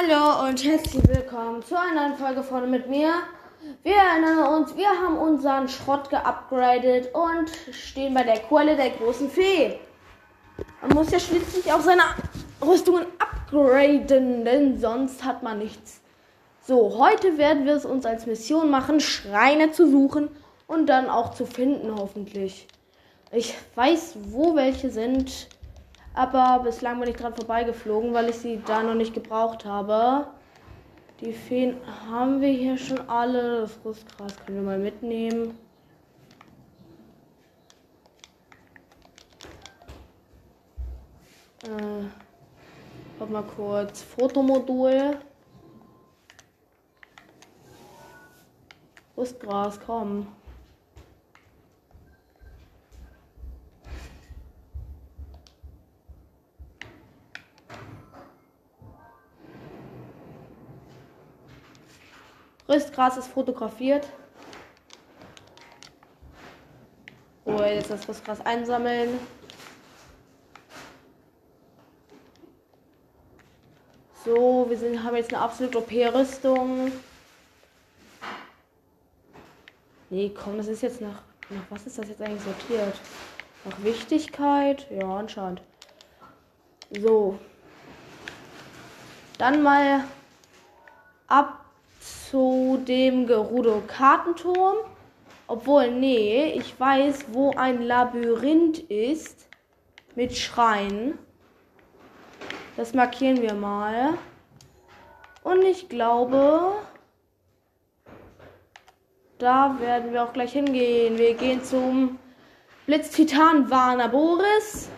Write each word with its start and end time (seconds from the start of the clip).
Hallo 0.00 0.48
und 0.48 0.64
herzlich 0.64 1.06
willkommen 1.08 1.62
zu 1.62 1.78
einer 1.78 2.08
neuen 2.08 2.16
Folge 2.16 2.42
von 2.42 2.70
mit 2.70 2.88
mir. 2.88 3.12
Wir 3.82 3.96
erinnern 3.96 4.54
uns, 4.54 4.74
wir 4.74 4.88
haben 4.88 5.18
unseren 5.18 5.68
Schrott 5.68 6.08
geupgradet 6.08 7.10
und 7.14 7.50
stehen 7.74 8.14
bei 8.14 8.22
der 8.22 8.38
Quelle 8.38 8.76
der 8.76 8.90
großen 8.90 9.28
Fee. 9.28 9.78
Man 10.80 10.92
muss 10.94 11.10
ja 11.10 11.18
schließlich 11.18 11.70
auch 11.72 11.80
seine 11.80 12.02
Rüstungen 12.62 13.04
upgraden, 13.18 14.44
denn 14.44 14.78
sonst 14.78 15.22
hat 15.22 15.42
man 15.42 15.58
nichts. 15.58 16.00
So, 16.62 16.96
heute 16.98 17.36
werden 17.36 17.66
wir 17.66 17.74
es 17.74 17.84
uns 17.84 18.06
als 18.06 18.26
Mission 18.26 18.70
machen, 18.70 19.00
Schreine 19.00 19.72
zu 19.72 19.90
suchen 19.90 20.30
und 20.66 20.86
dann 20.86 21.10
auch 21.10 21.34
zu 21.34 21.44
finden, 21.44 21.94
hoffentlich. 21.94 22.68
Ich 23.32 23.54
weiß, 23.74 24.14
wo 24.30 24.54
welche 24.54 24.88
sind. 24.88 25.48
Aber 26.20 26.62
bislang 26.62 27.00
bin 27.00 27.08
ich 27.08 27.16
dran 27.16 27.34
vorbeigeflogen, 27.34 28.12
weil 28.12 28.28
ich 28.28 28.36
sie 28.36 28.60
da 28.66 28.82
noch 28.82 28.92
nicht 28.92 29.14
gebraucht 29.14 29.64
habe. 29.64 30.26
Die 31.22 31.32
Feen 31.32 31.78
haben 32.10 32.42
wir 32.42 32.50
hier 32.50 32.76
schon 32.76 33.08
alle. 33.08 33.62
Das 33.62 33.78
Rustgras 33.82 34.36
können 34.36 34.58
wir 34.58 34.64
mal 34.64 34.78
mitnehmen. 34.78 35.58
Äh, 41.64 42.04
guck 43.18 43.30
mal 43.30 43.42
kurz. 43.56 44.02
Fotomodul. 44.02 45.16
Rustgras, 49.16 49.80
komm. 49.86 50.26
Rüstgras 62.70 63.16
ist 63.16 63.26
fotografiert. 63.26 64.06
Oh, 67.44 67.60
jetzt 67.62 67.90
das 67.90 68.08
Rüstgras 68.08 68.40
einsammeln. 68.46 69.18
So, 74.24 74.66
wir 74.68 74.78
sind, 74.78 75.02
haben 75.02 75.16
jetzt 75.16 75.34
eine 75.34 75.42
absolut 75.42 75.74
OP-Rüstung. 75.74 76.92
Nee, 80.10 80.30
komm, 80.32 80.58
das 80.58 80.68
ist 80.68 80.82
jetzt 80.82 81.00
nach, 81.00 81.22
nach. 81.48 81.62
Was 81.70 81.86
ist 81.86 81.98
das 81.98 82.08
jetzt 82.08 82.22
eigentlich 82.22 82.42
sortiert? 82.42 82.94
Nach 83.64 83.82
Wichtigkeit? 83.82 84.86
Ja, 84.90 85.16
anscheinend. 85.16 85.60
So. 87.00 87.36
Dann 89.38 89.62
mal 89.62 90.04
ab 91.26 91.64
zu 92.30 92.80
dem 92.86 93.26
Gerudo-Kartenturm. 93.26 94.76
Obwohl, 95.48 95.90
nee, 95.90 96.52
ich 96.52 96.78
weiß, 96.78 97.24
wo 97.32 97.50
ein 97.52 97.82
Labyrinth 97.82 98.78
ist. 98.78 99.48
Mit 100.14 100.36
Schreien. 100.36 101.18
Das 102.76 102.94
markieren 102.94 103.42
wir 103.42 103.54
mal. 103.54 104.14
Und 105.42 105.62
ich 105.62 105.88
glaube, 105.88 106.72
da 109.38 109.76
werden 109.80 110.12
wir 110.12 110.24
auch 110.24 110.32
gleich 110.32 110.52
hingehen. 110.52 111.16
Wir 111.16 111.34
gehen 111.34 111.62
zum 111.64 112.18
Blitz-Titan 112.86 113.70
Warner 113.70 114.08
Boris. 114.08 114.88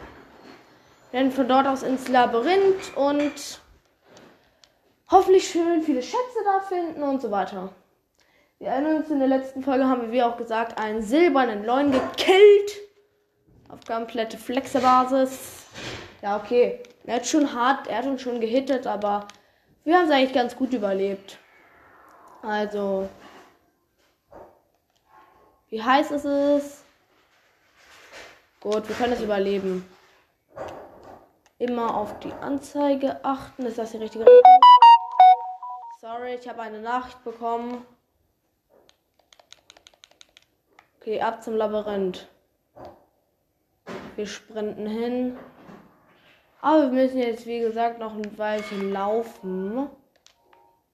Werden 1.13 1.31
von 1.31 1.47
dort 1.47 1.67
aus 1.67 1.83
ins 1.83 2.09
Labyrinth 2.09 2.97
und 2.97 3.62
hoffentlich 5.13 5.49
schön 5.49 5.83
viele 5.83 6.03
Schätze 6.03 6.39
da 6.45 6.61
finden 6.61 7.03
und 7.03 7.23
so 7.23 7.31
weiter. 7.31 7.69
Wir 8.59 8.69
erinnern 8.69 8.97
uns, 8.97 9.11
in 9.11 9.19
der 9.19 9.29
letzten 9.29 9.63
Folge 9.63 9.87
haben 9.87 10.03
wir, 10.03 10.13
wie 10.13 10.23
auch 10.23 10.37
gesagt, 10.37 10.79
einen 10.79 11.03
silbernen 11.03 11.65
Leuen 11.65 11.93
gekillt. 11.93 12.73
Auf 13.69 13.81
komplette 13.87 14.39
Flexerbasis. 14.39 15.67
Ja, 16.23 16.37
okay. 16.37 16.81
Er 17.05 17.17
hat 17.17 17.27
schon 17.27 17.53
hart, 17.53 17.89
er 17.89 17.99
hat 17.99 18.07
uns 18.07 18.23
schon 18.23 18.41
gehittet, 18.41 18.87
aber 18.87 19.27
wir 19.85 19.97
haben 19.97 20.05
es 20.05 20.11
eigentlich 20.11 20.33
ganz 20.33 20.57
gut 20.57 20.73
überlebt. 20.73 21.39
Also. 22.43 23.09
Wie 25.69 25.83
heiß 25.83 26.11
ist 26.13 26.25
es? 26.25 26.85
Gut, 28.61 28.89
wir 28.89 28.95
können 28.95 29.15
es 29.15 29.21
überleben. 29.21 29.89
Immer 31.59 31.97
auf 31.97 32.21
die 32.21 32.33
Anzeige 32.33 33.25
achten. 33.25 33.67
Ist 33.67 33.79
das 33.79 33.91
die 33.91 33.97
richtige 33.97 34.25
Richtung? 34.25 34.72
Sorry, 36.03 36.35
ich 36.35 36.49
habe 36.49 36.61
eine 36.63 36.81
Nachricht 36.81 37.23
bekommen. 37.23 37.87
Okay, 40.99 41.21
ab 41.21 41.45
zum 41.45 41.55
Labyrinth. 41.55 42.27
Wir 44.17 44.27
sprinten 44.27 44.89
hin. 44.89 45.39
Aber 46.61 46.91
wir 46.91 47.05
müssen 47.05 47.19
jetzt, 47.19 47.47
wie 47.47 47.61
gesagt, 47.61 48.01
noch 48.01 48.15
ein 48.15 48.37
Weilchen 48.37 48.91
laufen. 48.91 49.89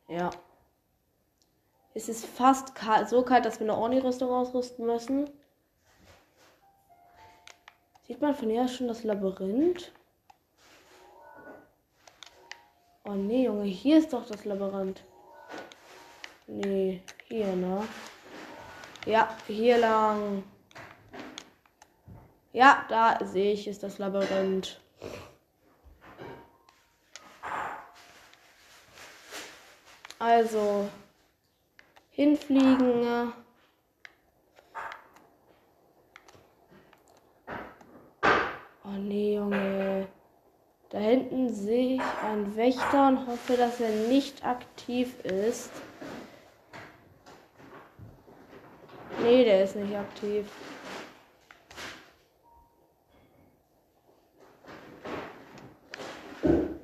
Ja. 0.09 0.29
Es 1.95 2.11
ist 2.11 2.27
fast 2.27 2.75
kalt, 2.75 3.09
so 3.09 3.23
kalt, 3.23 3.47
dass 3.47 3.61
wir 3.61 3.65
eine 3.65 3.79
Orni-Rüstung 3.79 4.29
ausrüsten 4.29 4.85
müssen. 4.85 5.31
Sieht 8.07 8.21
man 8.21 8.35
von 8.35 8.51
hier 8.51 8.69
schon 8.69 8.89
das 8.89 9.05
Labyrinth? 9.05 9.91
Oh 13.11 13.15
nee, 13.15 13.47
Junge, 13.47 13.65
hier 13.65 14.01
ist 14.01 14.13
doch 14.13 14.27
das 14.27 14.45
Labyrinth. 14.45 15.03
Nee, 16.47 17.01
hier, 17.25 17.57
ne? 17.57 17.89
Ja, 19.07 19.35
hier 19.47 19.79
lang. 19.79 20.45
Ja, 22.53 22.85
da 22.91 23.19
sehe 23.25 23.55
ich, 23.55 23.67
ist 23.67 23.83
das 23.83 23.97
Labyrinth. 23.97 24.79
Also, 30.19 30.91
hinfliegen. 32.11 33.33
Oh 38.85 38.99
nee, 38.99 39.37
Junge. 39.37 40.09
Da 40.91 40.99
hinten 40.99 41.53
sehe 41.53 41.97
ich 41.97 42.03
einen 42.25 42.57
Wächter 42.57 43.09
und 43.09 43.27
hoffe, 43.27 43.57
dass 43.57 43.79
er 43.79 43.91
nicht 44.09 44.45
aktiv 44.45 45.23
ist. 45.25 45.71
Nee, 49.23 49.45
der 49.45 49.65
ist 49.65 49.77
nicht 49.77 49.95
aktiv. 49.95 50.47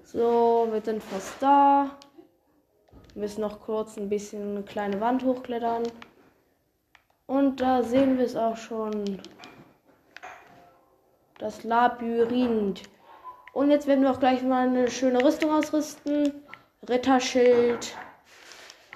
So, 0.04 0.68
wir 0.70 0.82
sind 0.82 1.02
fast 1.02 1.40
da. 1.40 1.96
Wir 3.14 3.22
müssen 3.22 3.40
noch 3.40 3.60
kurz 3.60 3.96
ein 3.96 4.10
bisschen 4.10 4.56
eine 4.56 4.64
kleine 4.64 5.00
Wand 5.00 5.24
hochklettern. 5.24 5.84
Und 7.26 7.60
da 7.60 7.82
sehen 7.82 8.18
wir 8.18 8.26
es 8.26 8.36
auch 8.36 8.56
schon. 8.56 9.22
Das 11.38 11.64
Labyrinth. 11.64 12.82
Und 13.54 13.70
jetzt 13.70 13.86
werden 13.86 14.02
wir 14.02 14.10
auch 14.10 14.18
gleich 14.18 14.42
mal 14.42 14.66
eine 14.66 14.90
schöne 14.90 15.24
Rüstung 15.24 15.52
ausrüsten. 15.52 16.42
Ritterschild, 16.88 17.96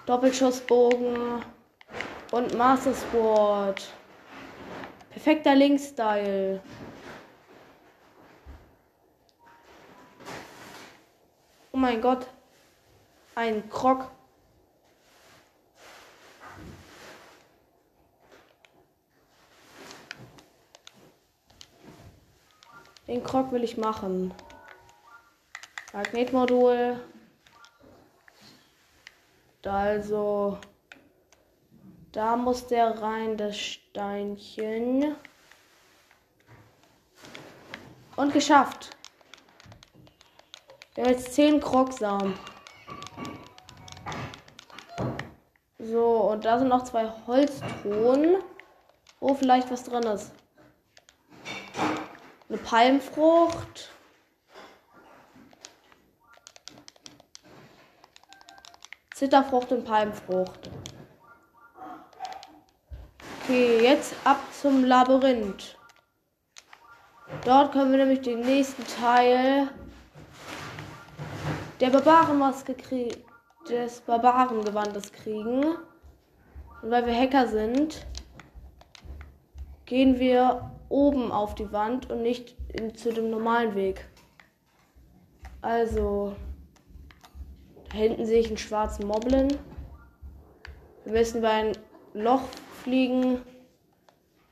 Doppelschussbogen 0.05 1.45
und 2.33 2.59
Master 2.59 2.93
Sport. 2.93 3.89
Perfekter 5.11 5.55
Link-Style. 5.55 6.61
Oh 11.71 11.77
mein 11.79 12.01
Gott. 12.01 12.27
Ein 13.37 13.71
Krog. 13.71 14.11
Den 23.07 23.23
Krog 23.23 23.53
will 23.53 23.63
ich 23.63 23.77
machen. 23.77 24.35
Magnetmodul. 25.99 27.01
Also, 29.65 30.59
da 32.13 32.37
muss 32.37 32.69
der 32.69 33.03
rein, 33.03 33.37
das 33.37 33.59
Steinchen. 33.59 35.17
Und 38.15 38.33
geschafft. 38.33 38.97
Wir 40.95 41.03
haben 41.03 41.11
jetzt 41.11 41.35
10 41.35 41.61
Krogsamen. 41.61 42.39
So, 45.81 46.31
und 46.31 46.45
da 46.45 46.61
sind 46.61 46.69
noch 46.69 46.85
zwei 46.85 47.13
Holztruhen, 47.27 48.37
wo 49.19 49.35
vielleicht 49.35 49.69
was 49.73 49.83
drin 49.83 50.05
ist. 50.05 50.31
Eine 52.49 52.59
Palmfrucht. 52.59 53.98
Zitterfrucht 59.19 59.73
und 59.73 59.85
Palmfrucht. 59.85 60.71
Okay, 63.43 63.83
jetzt 63.83 64.15
ab 64.23 64.39
zum 64.53 64.85
Labyrinth. 64.85 65.77
Dort 67.45 67.73
können 67.73 67.91
wir 67.91 67.99
nämlich 67.99 68.21
den 68.21 68.43
nächsten 68.43 68.85
Teil 68.87 69.71
der 71.81 71.91
Barbarenmaske 71.91 72.75
kriegen, 72.75 73.21
des 73.69 74.03
Barbarengewandes 74.03 75.11
kriegen. 75.11 75.65
Und 76.81 76.91
weil 76.93 77.05
wir 77.05 77.21
Hacker 77.21 77.49
sind, 77.49 78.07
gehen 79.87 80.21
wir 80.21 80.71
oben 80.89 81.33
auf 81.33 81.57
die 81.57 81.73
Wand 81.73 82.09
und 82.09 82.23
nicht 82.23 82.55
in, 82.69 82.95
zu 82.95 83.13
dem 83.13 83.31
normalen 83.31 83.75
Weg. 83.75 84.09
Also, 85.61 86.37
hinten 87.93 88.27
sehe 88.27 88.41
ich 88.41 88.49
einen 88.49 88.59
schwarzen 88.59 89.07
Moblin. 89.07 89.49
Wir 91.05 91.13
müssen 91.13 91.41
bei 91.41 91.51
ein 91.51 91.73
Loch 92.15 92.43
fliegen. 92.83 93.43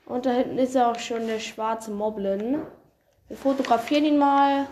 Und 0.05 0.25
da 0.25 0.31
hinten 0.31 0.57
ist 0.57 0.77
auch 0.77 0.97
schon 0.99 1.27
der 1.27 1.39
schwarze 1.39 1.91
Moblin. 1.91 2.61
Wir 3.27 3.37
fotografieren 3.37 4.05
ihn 4.05 4.17
mal. 4.17 4.67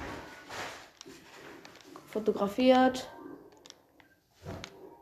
Fotografiert. 2.07 3.09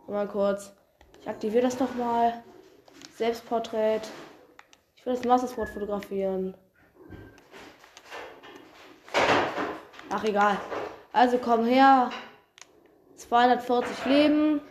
Mal 0.07 0.27
kurz. 0.27 0.73
Ich 1.21 1.29
aktiviere 1.29 1.63
das 1.63 1.79
noch 1.79 1.93
mal. 1.95 2.43
Selbstporträt. 3.15 4.01
Ich 4.95 5.05
will 5.05 5.13
das 5.13 5.23
Mastersport 5.23 5.69
fotografieren. 5.69 6.55
Ach 10.09 10.23
egal. 10.23 10.57
Also 11.11 11.37
komm 11.37 11.65
her. 11.65 12.09
240 13.27 14.05
Leben. 14.05 14.61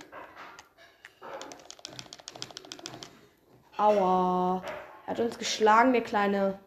Aua. 3.78 4.62
Er 5.06 5.10
hat 5.10 5.20
uns 5.20 5.38
geschlagen, 5.38 5.92
der 5.92 6.02
kleine. 6.02 6.58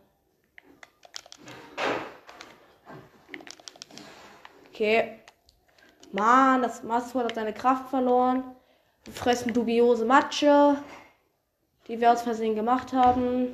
Okay. 4.69 5.19
Mann, 6.11 6.63
das 6.63 6.83
Mastersport 6.83 7.25
hat 7.25 7.35
seine 7.35 7.53
Kraft 7.53 7.89
verloren. 7.89 8.43
Wir 9.05 9.13
fressen 9.13 9.53
dubiose 9.53 10.05
Matsche, 10.05 10.77
die 11.87 11.99
wir 12.01 12.11
aus 12.11 12.23
Versehen 12.23 12.55
gemacht 12.55 12.93
haben. 12.93 13.53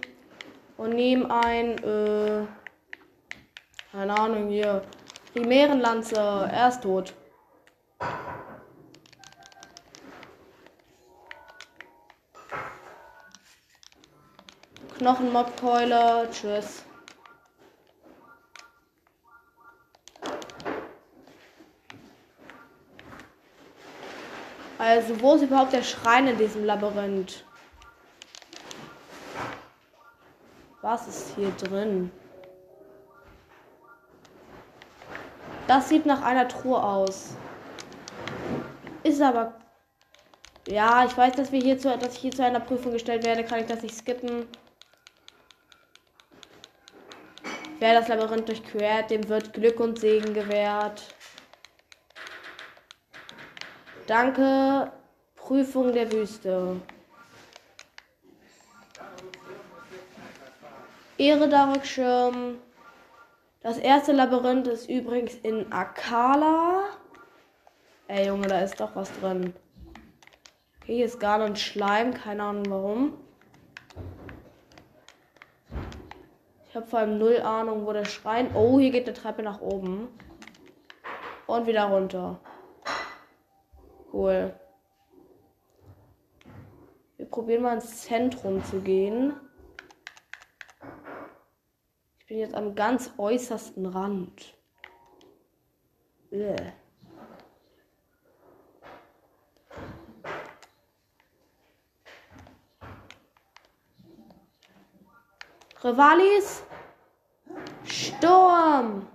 Und 0.77 0.91
nehmen 0.93 1.29
ein, 1.29 1.77
äh, 1.83 2.45
keine 3.91 4.17
Ahnung, 4.17 4.47
hier. 4.49 4.83
Primärenlanze. 5.33 6.15
Er 6.15 6.69
ist 6.69 6.81
tot. 6.81 7.13
Knochenmobkeule. 15.01 16.29
Tschüss. 16.31 16.83
Also, 24.77 25.19
wo 25.19 25.33
ist 25.35 25.41
überhaupt 25.41 25.73
der 25.73 25.81
Schrein 25.81 26.27
in 26.27 26.37
diesem 26.37 26.65
Labyrinth? 26.65 27.43
Was 30.83 31.07
ist 31.07 31.35
hier 31.35 31.49
drin? 31.51 32.11
Das 35.67 35.89
sieht 35.89 36.05
nach 36.05 36.21
einer 36.21 36.47
Truhe 36.47 36.81
aus. 36.81 37.35
Ist 39.01 39.21
aber. 39.21 39.53
Ja, 40.67 41.05
ich 41.05 41.17
weiß, 41.17 41.33
dass 41.33 41.51
wir 41.51 41.59
hier 41.59 41.79
zu, 41.79 41.97
dass 41.97 42.13
ich 42.13 42.19
hier 42.19 42.31
zu 42.31 42.43
einer 42.43 42.59
Prüfung 42.59 42.91
gestellt 42.91 43.25
werde. 43.25 43.43
Kann 43.43 43.61
ich 43.61 43.65
das 43.65 43.81
nicht 43.81 43.95
skippen? 43.95 44.47
Wer 47.81 47.95
das 47.95 48.09
Labyrinth 48.09 48.47
durchquert, 48.47 49.09
dem 49.09 49.27
wird 49.27 49.53
Glück 49.53 49.79
und 49.79 49.97
Segen 49.97 50.35
gewährt. 50.35 51.01
Danke, 54.05 54.91
Prüfung 55.35 55.91
der 55.91 56.11
Wüste. 56.11 56.79
Ehre 61.17 61.49
Darkschirm. 61.49 62.59
Das 63.61 63.79
erste 63.79 64.11
Labyrinth 64.11 64.67
ist 64.67 64.87
übrigens 64.87 65.33
in 65.41 65.71
Akala. 65.71 66.83
Ey, 68.07 68.27
Junge, 68.27 68.45
da 68.45 68.59
ist 68.59 68.79
doch 68.79 68.95
was 68.95 69.11
drin. 69.21 69.55
Okay, 70.83 70.97
hier 70.97 71.05
ist 71.05 71.19
gar 71.19 71.41
ein 71.41 71.55
Schleim. 71.55 72.13
Keine 72.13 72.43
Ahnung 72.43 72.65
warum. 72.69 73.30
Ich 76.71 76.75
habe 76.77 76.87
vor 76.87 76.99
allem 76.99 77.17
null 77.17 77.41
Ahnung, 77.41 77.85
wo 77.85 77.91
der 77.91 78.05
Schrein. 78.05 78.55
Oh, 78.55 78.79
hier 78.79 78.91
geht 78.91 79.05
eine 79.05 79.13
Treppe 79.13 79.43
nach 79.43 79.59
oben. 79.59 80.07
Und 81.45 81.67
wieder 81.67 81.83
runter. 81.83 82.39
Cool. 84.13 84.57
Wir 87.17 87.25
probieren 87.25 87.63
mal 87.63 87.73
ins 87.73 88.03
Zentrum 88.03 88.63
zu 88.63 88.79
gehen. 88.79 89.33
Ich 92.19 92.27
bin 92.27 92.37
jetzt 92.37 92.55
am 92.55 92.73
ganz 92.73 93.11
äußersten 93.17 93.85
Rand. 93.87 94.57
Ugh. 96.31 96.55
Rivalis. 105.83 106.63
Sturm. 107.83 109.07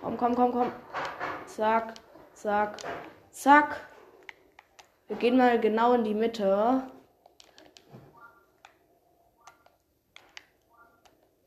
Komm, 0.00 0.16
komm, 0.18 0.34
komm, 0.34 0.52
komm. 0.52 0.72
Zack, 1.46 1.94
zack, 2.34 2.76
zack. 3.30 3.80
Wir 5.08 5.16
gehen 5.16 5.36
mal 5.36 5.58
genau 5.58 5.94
in 5.94 6.04
die 6.04 6.14
Mitte. 6.14 6.82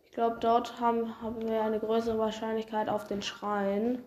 Ich 0.06 0.12
glaube, 0.12 0.38
dort 0.40 0.80
haben, 0.82 1.22
haben 1.22 1.48
wir 1.48 1.62
eine 1.62 1.80
größere 1.80 2.18
Wahrscheinlichkeit 2.18 2.90
auf 2.90 3.06
den 3.06 3.22
Schrein. 3.22 4.04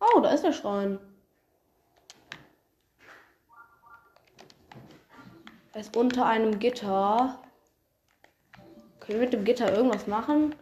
Oh, 0.00 0.20
da 0.20 0.30
ist 0.30 0.44
der 0.44 0.52
Schrein. 0.52 0.98
Er 5.78 5.82
ist 5.82 5.96
unter 5.96 6.26
einem 6.26 6.58
Gitter. 6.58 7.40
Können 8.98 9.20
wir 9.20 9.26
mit 9.26 9.32
dem 9.32 9.44
Gitter 9.44 9.72
irgendwas 9.72 10.08
machen? 10.08 10.52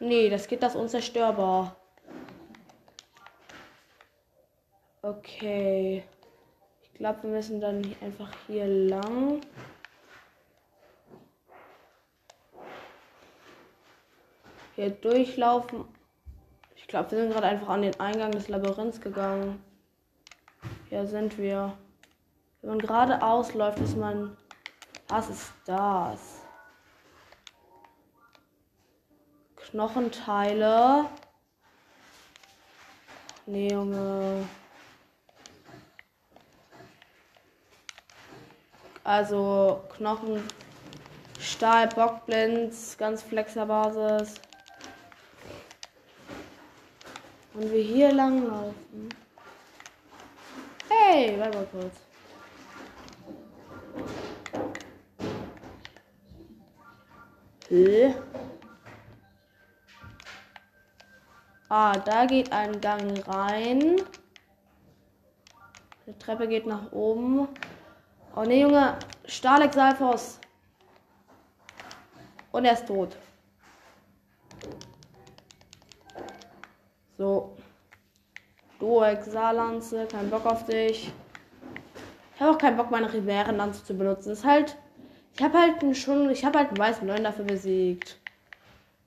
Nee, 0.00 0.28
das 0.28 0.48
Gitter 0.48 0.66
ist 0.66 0.74
unzerstörbar. 0.74 1.76
Okay. 5.02 6.02
Ich 6.82 6.94
glaube, 6.94 7.22
wir 7.22 7.30
müssen 7.30 7.60
dann 7.60 7.94
einfach 8.00 8.32
hier 8.48 8.66
lang. 8.66 9.40
Hier 14.74 14.90
durchlaufen. 14.90 15.84
Ich 16.84 16.88
glaube, 16.88 17.10
wir 17.12 17.18
sind 17.18 17.32
gerade 17.32 17.46
einfach 17.46 17.70
an 17.70 17.80
den 17.80 17.98
Eingang 17.98 18.30
des 18.30 18.48
Labyrinths 18.48 19.00
gegangen. 19.00 19.64
Hier 20.90 21.06
sind 21.06 21.38
wir. 21.38 21.72
Wenn 22.60 22.70
man 22.70 22.78
geradeaus 22.78 23.54
läuft, 23.54 23.78
ist 23.78 23.96
man. 23.96 24.36
Was 25.08 25.30
ist 25.30 25.50
das? 25.64 26.42
Knochenteile. 29.56 31.06
Nee, 33.46 33.72
Junge. 33.72 34.46
Also 39.04 39.82
Knochen, 39.96 40.42
Stahl, 41.40 41.88
Bockblends, 41.88 42.98
ganz 42.98 43.22
flexer 43.22 43.64
Basis. 43.64 44.34
Und 47.54 47.70
wir 47.70 47.82
hier 47.82 48.12
lang 48.12 48.46
laufen. 48.46 49.08
Hey, 50.88 51.38
warte 51.38 51.56
mal 51.56 51.66
kurz. 51.66 51.94
Hä? 57.68 58.14
Ah, 61.68 61.96
da 61.98 62.26
geht 62.26 62.52
ein 62.52 62.80
Gang 62.80 63.26
rein. 63.28 64.02
Die 66.06 66.18
Treppe 66.18 66.48
geht 66.48 66.66
nach 66.66 66.90
oben. 66.92 67.48
Oh 68.34 68.42
ne, 68.42 68.60
Junge. 68.60 68.98
Starlex 69.26 69.74
Salfos. 69.74 70.40
Und 72.52 72.64
er 72.64 72.74
ist 72.74 72.86
tot. 72.86 73.16
Du, 78.84 79.02
Exalanze, 79.02 80.06
kein 80.06 80.28
Bock 80.28 80.44
auf 80.44 80.66
dich. 80.66 81.10
Ich 82.34 82.40
habe 82.42 82.50
auch 82.50 82.58
keinen 82.58 82.76
Bock, 82.76 82.90
meine 82.90 83.10
Riverenlanze 83.10 83.82
zu 83.82 83.94
benutzen. 83.96 84.32
Ist 84.32 84.44
halt. 84.44 84.76
Ich 85.34 85.42
habe 85.42 85.58
halt 85.58 85.82
einen 85.82 85.94
schon. 85.94 86.28
Ich 86.28 86.44
habe 86.44 86.58
halt 86.58 86.68
einen 86.68 86.76
weißen 86.76 87.06
Neun 87.06 87.24
dafür 87.24 87.46
besiegt. 87.46 88.18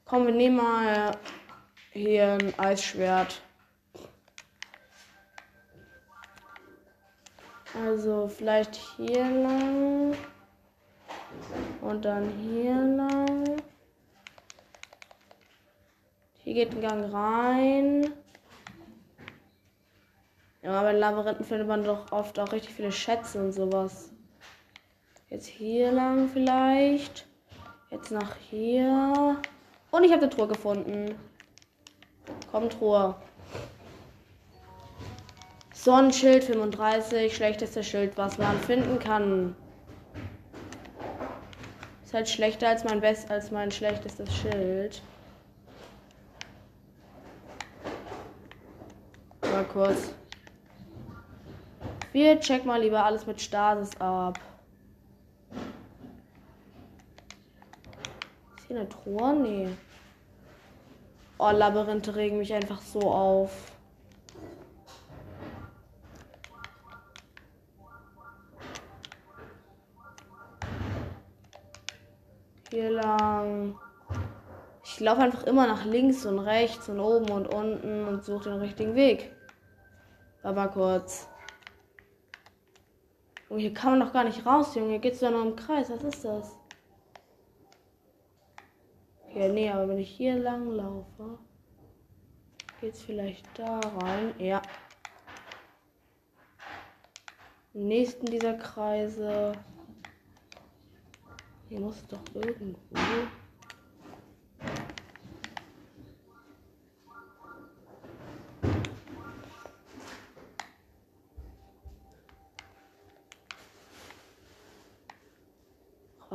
Komm, 0.04 0.26
wir 0.26 0.34
nehmen 0.34 0.56
mal 0.56 1.12
hier 1.92 2.40
ein 2.42 2.58
Eisschwert. 2.58 3.40
Also 7.86 8.28
vielleicht 8.28 8.76
hier 8.76 9.30
lang. 9.30 10.16
Und 11.82 12.04
dann 12.04 12.28
hier 12.30 12.74
lang. 12.74 13.62
Hier 16.40 16.54
geht 16.56 16.72
ein 16.72 16.82
Gang 16.82 17.14
rein. 17.14 18.12
Ja, 20.62 20.82
bei 20.82 20.92
Labyrinthen 20.92 21.46
findet 21.46 21.68
man 21.68 21.84
doch 21.84 22.12
oft 22.12 22.40
auch 22.40 22.52
richtig 22.52 22.74
viele 22.74 22.92
Schätze 22.92 23.40
und 23.40 23.52
sowas. 23.52 24.12
Jetzt 25.30 25.48
hier 25.48 25.92
lang 25.92 26.30
vielleicht. 26.30 27.28
Jetzt 27.90 28.12
nach 28.12 28.36
hier. 28.50 29.38
Und 29.92 30.04
ich 30.04 30.12
habe 30.12 30.24
eine 30.24 30.30
Truhe 30.30 30.48
gefunden. 30.48 31.16
Komm, 32.52 32.70
Truhe. 32.70 33.16
Sonnenschild 35.74 36.44
35, 36.44 37.34
schlechteste 37.34 37.84
Schild, 37.84 38.18
was 38.18 38.38
man 38.38 38.60
finden 38.60 39.00
kann. 39.00 39.56
Ist 42.04 42.14
halt 42.14 42.28
schlechter 42.28 42.70
als 42.70 42.84
mein 42.84 43.00
best 43.00 43.30
als 43.32 43.52
mein 43.52 43.72
schlechtestes 43.72 44.34
Schild. 44.36 45.02
Mal 49.42 49.64
kurz. 49.66 50.17
Wir 52.18 52.40
checken 52.40 52.66
mal 52.66 52.82
lieber 52.82 53.06
alles 53.06 53.28
mit 53.28 53.40
Stasis 53.40 53.92
ab. 54.02 54.40
Ist 58.58 58.66
hier 58.66 58.78
eine 58.78 58.90
Truhe? 58.90 59.36
Nee. 59.36 59.70
Oh, 61.38 61.52
Labyrinthe 61.52 62.16
regen 62.16 62.40
mich 62.40 62.52
einfach 62.52 62.82
so 62.82 63.02
auf. 63.02 63.72
Hier 72.72 72.90
lang. 72.90 73.78
Ich 74.84 75.00
laufe 75.00 75.22
einfach 75.22 75.44
immer 75.44 75.68
nach 75.68 75.86
links 75.86 76.26
und 76.26 76.40
rechts 76.40 76.90
und 76.90 77.00
oben 77.00 77.30
und 77.30 77.54
unten 77.54 78.08
und 78.08 78.26
suche 78.26 78.50
den 78.50 78.60
richtigen 78.60 78.96
Weg. 78.96 79.32
Aber 80.42 80.68
kurz. 80.70 81.28
Und 83.50 83.60
hier 83.60 83.74
kann 83.74 83.92
man 83.92 84.08
doch 84.08 84.14
gar 84.14 84.24
nicht 84.24 84.46
raus, 84.46 84.76
Junge. 84.76 84.90
Hier 84.92 85.00
geht's 85.00 85.20
doch 85.20 85.32
nur 85.32 85.46
im 85.46 85.56
Kreis. 85.56 85.90
Was 85.90 86.04
ist 86.04 86.26
das? 86.26 86.58
Okay, 89.24 89.50
nee, 89.50 89.70
aber 89.70 89.88
wenn 89.88 90.00
ich 90.00 90.10
hier 90.10 90.36
lang 90.36 90.70
laufe, 90.70 91.40
geht's 92.82 93.02
vielleicht 93.02 93.48
da 93.58 93.80
rein. 93.80 94.34
Ja. 94.40 94.62
Im 97.74 97.88
nächsten 97.88 98.26
dieser 98.26 98.56
Kreise. 98.56 99.54
Hier 101.70 101.80
muss 101.80 102.06
doch 102.08 102.24
irgendwo. 102.34 102.78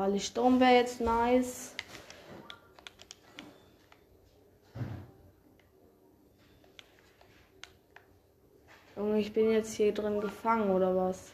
Rally 0.02 0.18
Sturm 0.18 0.58
wäre 0.58 0.72
jetzt 0.72 1.00
nice. 1.00 1.76
Junge, 8.96 9.20
ich 9.20 9.32
bin 9.32 9.52
jetzt 9.52 9.74
hier 9.74 9.94
drin 9.94 10.20
gefangen 10.20 10.70
oder 10.70 10.96
was? 10.96 11.30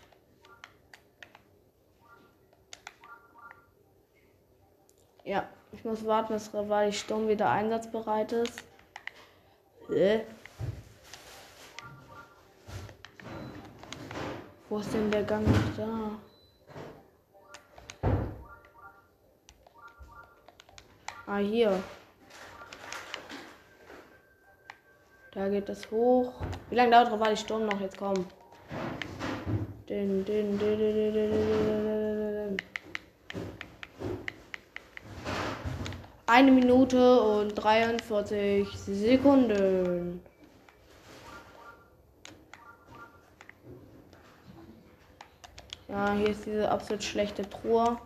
Ja, 5.25 5.49
ich 5.73 5.83
muss 5.85 6.05
warten, 6.05 6.35
bis 6.35 6.53
Rivali 6.53 6.93
Sturm 6.93 7.27
wieder 7.27 7.49
einsatzbereit 7.49 8.33
ist. 8.33 8.63
Hä? 9.89 10.27
Wo 14.69 14.79
ist 14.79 14.93
denn 14.93 15.11
der 15.11 15.23
Gang 15.23 15.47
nicht 15.47 15.79
da? 15.79 16.19
Ah, 21.31 21.37
hier. 21.37 21.83
Da 25.33 25.49
geht 25.51 25.69
es 25.69 25.91
hoch. 25.91 26.33
Wie 26.71 26.75
lange 26.75 26.91
dauert 26.93 27.13
Rivali 27.13 27.37
Sturm 27.37 27.67
noch? 27.67 27.79
Jetzt 27.83 27.99
komm. 27.99 28.25
Din, 29.91 30.25
din, 30.25 30.59
din. 30.59 32.57
Eine 36.27 36.51
Minute 36.51 37.21
und 37.21 37.55
43 37.55 38.67
Sekunden. 38.71 40.23
Ja, 45.89 46.13
hier 46.15 46.29
ist 46.31 46.47
diese 46.47 46.71
absolut 46.71 47.03
schlechte 47.03 47.49
Truhe. 47.49 47.99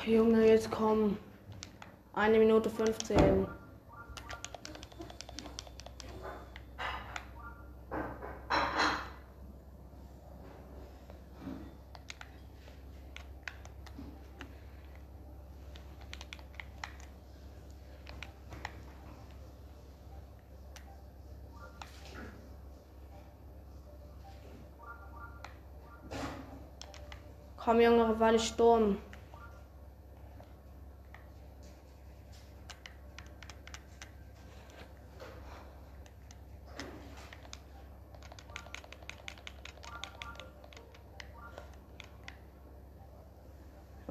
Junge, 0.11 0.45
jetzt 0.45 0.69
komm. 0.69 1.17
Eine 2.11 2.37
Minute 2.37 2.69
15. 2.69 3.47
Komm, 27.55 27.79
Junge, 27.79 28.19
weil 28.19 28.35
ich 28.35 28.45
Sturm. 28.45 28.97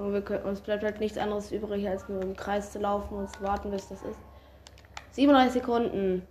Und 0.01 0.15
wir 0.15 0.23
können, 0.23 0.45
uns 0.45 0.63
bleibt 0.63 0.83
halt 0.83 0.99
nichts 0.99 1.19
anderes 1.19 1.53
übrig, 1.53 1.87
als 1.87 2.09
nur 2.09 2.23
im 2.23 2.35
Kreis 2.35 2.73
zu 2.73 2.79
laufen 2.79 3.19
und 3.19 3.31
zu 3.31 3.43
warten, 3.43 3.71
bis 3.71 3.89
das 3.89 4.01
ist. 4.03 4.19
37 5.13 5.61
Sekunden. 5.61 6.27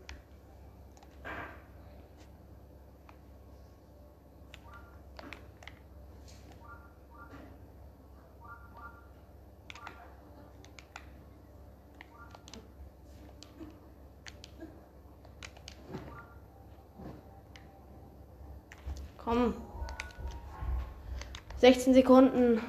Komm. 19.18 19.54
16 21.58 21.94
Sekunden. 21.94 22.60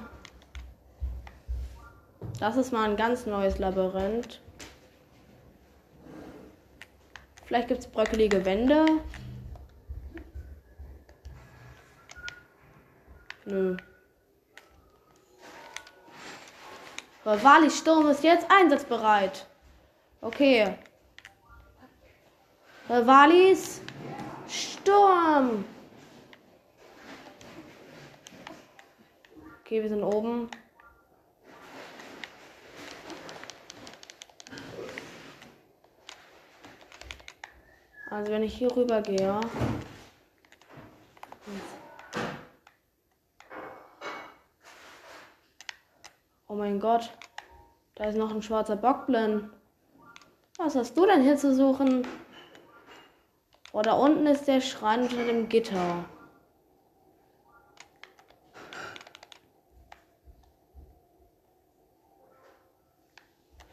Das 2.41 2.57
ist 2.57 2.73
mal 2.73 2.89
ein 2.89 2.97
ganz 2.97 3.27
neues 3.27 3.59
Labyrinth. 3.59 4.41
Vielleicht 7.45 7.69
gibt 7.69 7.81
es 7.81 7.87
bröckelige 7.87 8.47
Wände. 8.47 8.87
Nö. 13.45 13.77
Aber 17.25 17.45
Walis 17.45 17.79
Sturm 17.79 18.09
ist 18.09 18.25
jetzt 18.25 18.51
einsatzbereit. 18.51 19.47
Okay. 20.23 20.75
Walis 22.89 23.83
Sturm. 24.49 25.67
Okay, 29.61 29.83
wir 29.83 29.89
sind 29.91 30.03
oben. 30.03 30.49
Also 38.11 38.33
wenn 38.33 38.43
ich 38.43 38.55
hier 38.59 38.77
rüber 38.77 39.01
gehe. 39.03 39.41
Oh 46.49 46.55
mein 46.55 46.81
Gott. 46.81 47.13
Da 47.95 48.07
ist 48.07 48.17
noch 48.17 48.35
ein 48.35 48.43
schwarzer 48.43 48.75
Bockblin. 48.75 49.51
Was 50.59 50.75
hast 50.75 50.97
du 50.97 51.07
denn 51.07 51.23
hier 51.23 51.37
zu 51.37 51.55
suchen? 51.55 52.07
Oh, 53.73 53.83
da 53.83 53.93
unten 53.93 54.27
ist 54.27 54.49
der 54.49 54.61
Schrein 54.61 55.03
unter 55.03 55.25
dem 55.25 55.49
Gitter. 55.49 56.05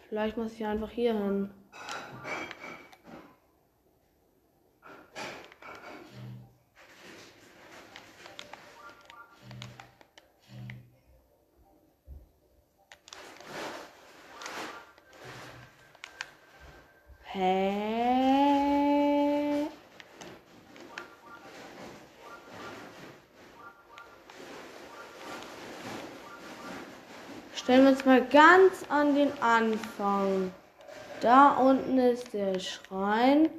Vielleicht 0.07 0.37
muss 0.37 0.53
ich 0.53 0.65
einfach 0.65 0.91
hier 0.91 1.13
hin. 1.13 1.49
Ganz 28.31 28.85
an 28.89 29.15
den 29.15 29.31
Anfang. 29.41 30.51
Da 31.21 31.57
unten 31.57 31.97
ist 31.97 32.33
der 32.33 32.59
Schrein. 32.59 33.49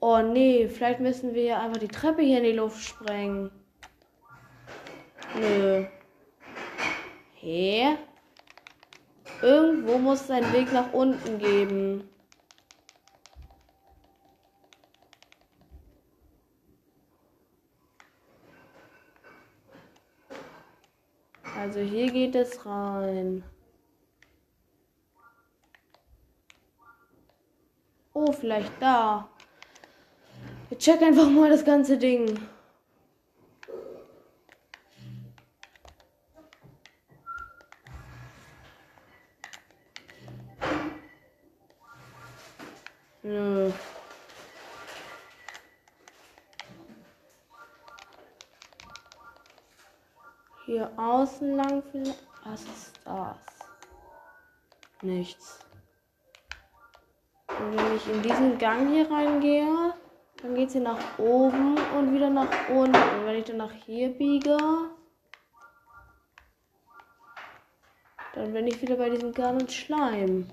Oh 0.00 0.20
nee, 0.20 0.68
vielleicht 0.68 1.00
müssen 1.00 1.34
wir 1.34 1.58
einfach 1.58 1.78
die 1.78 1.88
Treppe 1.88 2.22
hier 2.22 2.38
in 2.38 2.44
die 2.44 2.52
Luft 2.52 2.82
sprengen. 2.82 3.50
Nö. 5.38 5.86
Hä? 7.34 7.96
Irgendwo 9.42 9.98
muss 9.98 10.22
es 10.22 10.30
einen 10.30 10.52
Weg 10.52 10.72
nach 10.72 10.92
unten 10.92 11.38
geben. 11.38 12.08
Also 21.66 21.80
hier 21.80 22.12
geht 22.12 22.36
es 22.36 22.64
rein. 22.64 23.42
Oh, 28.12 28.30
vielleicht 28.30 28.70
da. 28.78 29.28
Wir 30.68 30.78
checken 30.78 31.08
einfach 31.08 31.28
mal 31.28 31.50
das 31.50 31.64
ganze 31.64 31.98
Ding. 31.98 32.38
Nö. 43.24 43.72
Hier 50.66 50.90
außen 50.96 51.56
lang 51.56 51.82
vielleicht. 51.92 52.26
Was 52.44 52.62
ist 52.62 53.00
das? 53.04 53.36
Nichts. 55.00 55.60
Und 57.48 57.76
wenn 57.76 57.96
ich 57.96 58.08
in 58.08 58.22
diesen 58.22 58.58
Gang 58.58 58.88
hier 58.88 59.08
reingehe, 59.08 59.94
dann 60.42 60.54
geht 60.56 60.72
sie 60.72 60.80
nach 60.80 61.18
oben 61.18 61.78
und 61.96 62.12
wieder 62.12 62.30
nach 62.30 62.68
unten. 62.68 62.96
Und 62.96 63.26
wenn 63.26 63.36
ich 63.36 63.44
dann 63.44 63.58
nach 63.58 63.72
hier 63.72 64.08
biege, 64.08 64.56
dann 68.34 68.52
bin 68.52 68.66
ich 68.66 68.82
wieder 68.82 68.96
bei 68.96 69.08
diesem 69.08 69.32
Garn 69.32 69.60
und 69.60 69.72
Schleim. 69.72 70.48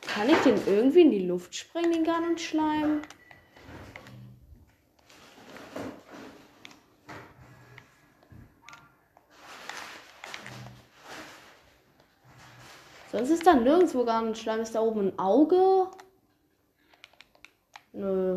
Kann 0.00 0.28
ich 0.30 0.38
den 0.38 0.60
irgendwie 0.66 1.02
in 1.02 1.10
die 1.10 1.26
Luft 1.26 1.54
sprengen, 1.54 1.92
den 1.92 2.04
Garn 2.04 2.24
und 2.24 2.40
Schleim? 2.40 3.02
Sonst 13.12 13.28
ist 13.28 13.46
da 13.46 13.54
nirgendwo 13.54 14.06
gar 14.06 14.22
ein 14.22 14.34
Schleim. 14.34 14.60
Ist 14.60 14.74
da 14.74 14.80
oben 14.80 15.08
ein 15.08 15.18
Auge? 15.18 15.90
Nö. 17.92 18.34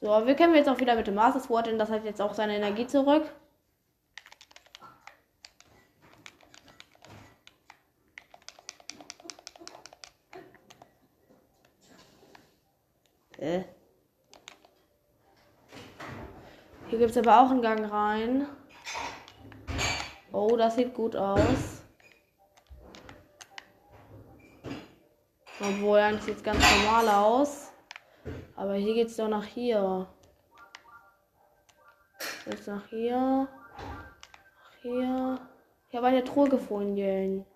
So, 0.00 0.26
wir 0.26 0.34
kämpfen 0.34 0.56
jetzt 0.56 0.68
auch 0.68 0.80
wieder 0.80 0.96
mit 0.96 1.06
dem 1.06 1.14
Master 1.14 1.38
Sword, 1.38 1.68
denn 1.68 1.78
das 1.78 1.88
hat 1.88 2.04
jetzt 2.04 2.20
auch 2.20 2.34
seine 2.34 2.56
Energie 2.56 2.88
zurück. 2.88 3.32
Äh. 13.38 13.62
Hier 16.88 16.98
gibt 16.98 17.12
es 17.12 17.16
aber 17.16 17.40
auch 17.40 17.50
einen 17.50 17.62
Gang 17.62 17.90
rein. 17.90 18.48
Oh, 20.32 20.56
das 20.56 20.74
sieht 20.74 20.92
gut 20.92 21.14
aus. 21.14 21.81
Obwohl, 25.62 25.98
eigentlich 26.00 26.24
sieht 26.24 26.36
es 26.38 26.42
ganz 26.42 26.58
normal 26.58 27.08
aus. 27.08 27.72
Aber 28.56 28.74
hier 28.74 28.94
geht 28.94 29.08
es 29.08 29.16
doch 29.16 29.28
nach 29.28 29.44
hier. 29.44 30.08
Jetzt 32.46 32.66
nach 32.66 32.86
hier. 32.88 33.16
Nach 33.16 34.82
hier. 34.82 35.40
Ich 35.88 35.96
habe 35.96 36.08
eine 36.08 36.24
Truhe 36.24 36.48
gefunden. 36.48 37.46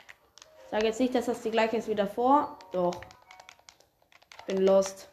Sag 0.70 0.84
jetzt 0.84 1.00
nicht, 1.00 1.16
dass 1.16 1.26
das 1.26 1.42
die 1.42 1.50
gleiche 1.50 1.78
ist 1.78 1.88
wie 1.88 1.96
davor. 1.96 2.58
Doch. 2.70 3.00
Ich 4.38 4.54
bin 4.54 4.64
lost. 4.64 5.10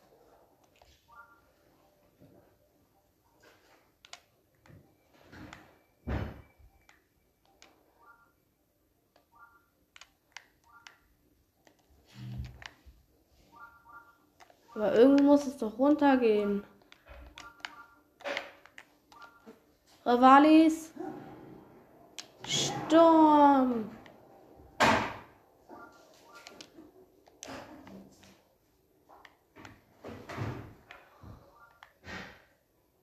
Aber 14.75 14.95
irgendwo 14.95 15.32
muss 15.43 15.53
es 15.53 15.59
doch 15.59 15.77
runtergehen. 15.77 16.63
Ravalis. 20.05 20.93
Sturm. 22.45 23.89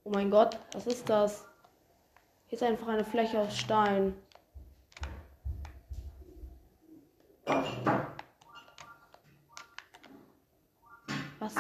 Oh 0.04 0.10
mein 0.10 0.30
Gott, 0.30 0.58
was 0.72 0.86
ist 0.86 1.08
das? 1.08 1.46
Hier 2.46 2.56
ist 2.56 2.62
einfach 2.62 2.88
eine 2.88 3.04
Fläche 3.04 3.38
aus 3.38 3.56
Stein. 3.56 4.14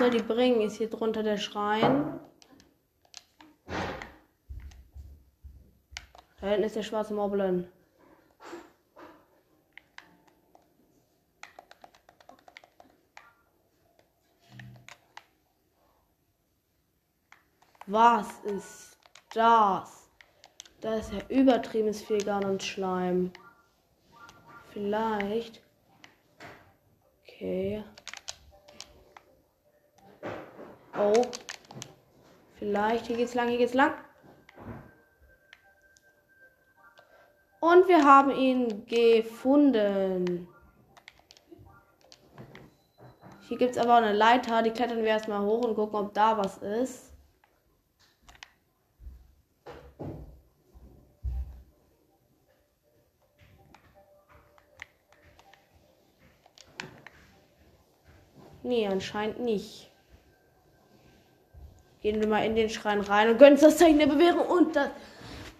Soll 0.00 0.10
die 0.10 0.22
bringen? 0.22 0.62
Ist 0.62 0.78
hier 0.78 0.88
drunter 0.88 1.22
der 1.22 1.36
Schrein? 1.36 2.18
Da 6.40 6.46
hinten 6.46 6.62
ist 6.62 6.74
der 6.74 6.82
schwarze 6.82 7.12
Moblin. 7.12 7.70
Was 17.86 18.40
ist 18.44 18.96
das? 19.34 20.08
Da 20.80 20.94
ist 20.94 21.12
ja 21.12 21.20
übertriebenes 21.28 22.00
viel 22.00 22.24
Garn 22.24 22.44
und 22.44 22.62
Schleim. 22.62 23.32
Vielleicht. 24.72 25.60
Okay. 27.22 27.84
Oh. 31.00 31.22
Vielleicht. 32.58 33.06
Hier 33.06 33.16
geht's 33.16 33.34
lang, 33.34 33.48
hier 33.48 33.56
geht's 33.56 33.72
lang. 33.72 33.94
Und 37.60 37.88
wir 37.88 38.04
haben 38.04 38.30
ihn 38.30 38.84
gefunden. 38.84 40.46
Hier 43.48 43.56
gibt 43.56 43.72
es 43.72 43.78
aber 43.78 43.96
eine 43.96 44.12
Leiter. 44.12 44.62
Die 44.62 44.70
klettern 44.70 44.98
wir 44.98 45.06
erstmal 45.06 45.40
hoch 45.40 45.64
und 45.64 45.74
gucken, 45.74 45.98
ob 45.98 46.12
da 46.12 46.36
was 46.36 46.58
ist. 46.58 47.14
Nee, 58.62 58.86
anscheinend 58.86 59.40
nicht. 59.40 59.89
Gehen 62.02 62.20
wir 62.20 62.28
mal 62.28 62.46
in 62.46 62.54
den 62.54 62.70
Schrein 62.70 63.00
rein 63.00 63.30
und 63.30 63.38
gönnen 63.38 63.54
uns 63.54 63.62
das 63.62 63.78
Zeichen 63.78 63.98
der 63.98 64.06
Bewährung 64.06 64.46
und 64.46 64.74
das 64.74 64.90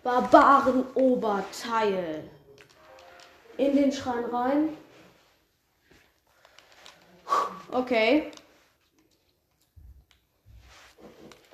Barbaren-Oberteil. 0.03 2.25
In 3.59 3.77
den 3.77 3.93
Schrein 3.93 4.25
rein. 4.25 4.71
Okay. 7.71 8.31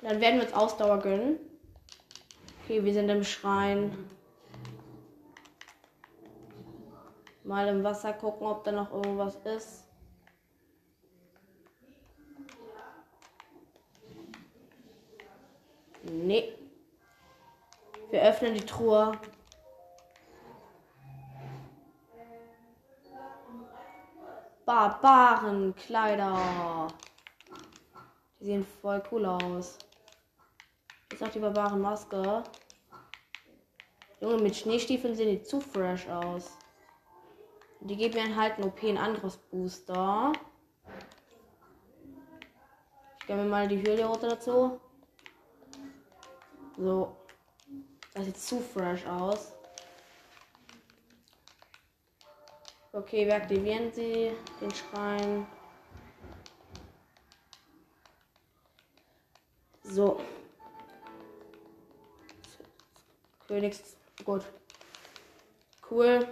Dann 0.01 0.21
werden 0.21 0.39
wir 0.39 0.45
uns 0.45 0.53
Ausdauer 0.53 0.99
gönnen. 0.99 1.37
Okay, 2.63 2.81
wir 2.83 2.93
sind 2.93 3.09
im 3.09 3.25
Schrein. 3.25 4.09
Mal 7.43 7.67
im 7.67 7.83
Wasser 7.83 8.13
gucken, 8.13 8.47
ob 8.47 8.63
da 8.63 8.71
noch 8.71 8.93
irgendwas 8.93 9.35
ist. 9.43 9.86
Nee. 16.11 16.53
Wir 18.09 18.21
öffnen 18.21 18.53
die 18.53 18.65
Truhe. 18.65 19.11
Barbarenkleider. 24.65 26.87
Die 28.39 28.45
sehen 28.45 28.65
voll 28.81 29.01
cool 29.11 29.25
aus. 29.25 29.77
Jetzt 31.11 31.23
auch 31.23 31.29
die 31.29 31.39
Barbarenmaske. 31.39 32.43
Junge, 34.19 34.37
mit 34.37 34.55
Schneestiefeln 34.55 35.15
sehen 35.15 35.29
die 35.29 35.43
zu 35.43 35.61
fresh 35.61 36.07
aus. 36.09 36.57
Die 37.79 37.95
geben 37.95 38.15
mir 38.15 38.35
halt 38.35 38.55
einen 38.55 38.65
OP 38.65 38.83
ein 38.83 38.97
anderes 38.97 39.37
Booster. 39.37 40.33
Ich 43.19 43.27
gebe 43.27 43.43
mir 43.43 43.49
mal 43.49 43.67
die 43.67 43.81
Höhle 43.81 44.05
runter 44.05 44.29
dazu. 44.29 44.79
So. 46.77 47.15
Das 48.13 48.25
sieht 48.25 48.37
zu 48.37 48.59
fresh 48.59 49.05
aus. 49.05 49.53
Okay, 52.93 53.25
wir 53.25 53.35
aktivieren 53.35 53.91
sie, 53.91 54.31
den 54.61 54.71
Schrein. 54.71 55.45
So. 59.83 60.19
Königs. 63.47 63.95
Gut. 64.23 64.43
Cool. 65.89 66.27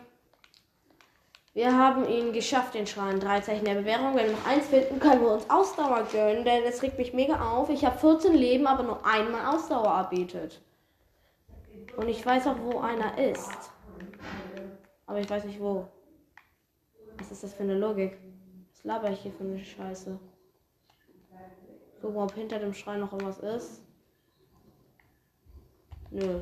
Wir 1.56 1.78
haben 1.78 2.06
ihn 2.10 2.34
geschafft, 2.34 2.74
den 2.74 2.86
Schrein. 2.86 3.22
Drei 3.22 3.40
Zeichen 3.40 3.64
der 3.64 3.76
Bewährung. 3.76 4.14
Wenn 4.14 4.26
wir 4.26 4.34
noch 4.34 4.46
eins 4.46 4.68
finden, 4.68 5.00
können 5.00 5.22
wir 5.22 5.32
uns 5.32 5.50
Ausdauer 5.50 6.06
gönnen, 6.12 6.44
denn 6.44 6.64
es 6.64 6.84
regt 6.84 6.98
mich 6.98 7.14
mega 7.14 7.50
auf. 7.50 7.70
Ich 7.70 7.86
habe 7.86 7.98
14 7.98 8.34
Leben, 8.34 8.68
aber 8.68 8.84
nur 8.84 9.06
einmal 9.06 9.56
Ausdauer 9.56 9.88
erbietet. 9.88 10.62
Und 11.96 12.10
ich 12.10 12.26
weiß 12.26 12.48
auch, 12.48 12.58
wo 12.60 12.80
einer 12.80 13.18
ist. 13.18 13.72
Aber 15.06 15.20
ich 15.22 15.30
weiß 15.30 15.46
nicht 15.46 15.62
wo. 15.62 15.88
Was 17.18 17.32
ist 17.32 17.44
das 17.46 17.54
für 17.54 17.64
eine 17.64 17.80
Logik? 17.80 18.18
Was 18.74 18.84
laber 18.84 19.10
ich 19.12 19.22
hier 19.22 19.32
für 19.32 19.46
eine 19.46 19.58
Scheiße? 19.58 20.20
Gucken, 22.02 22.18
ob 22.18 22.34
hinter 22.34 22.60
dem 22.60 22.74
Schrein 22.74 23.00
noch 23.00 23.14
irgendwas 23.14 23.40
ist. 23.40 23.82
Nö. 26.12 26.38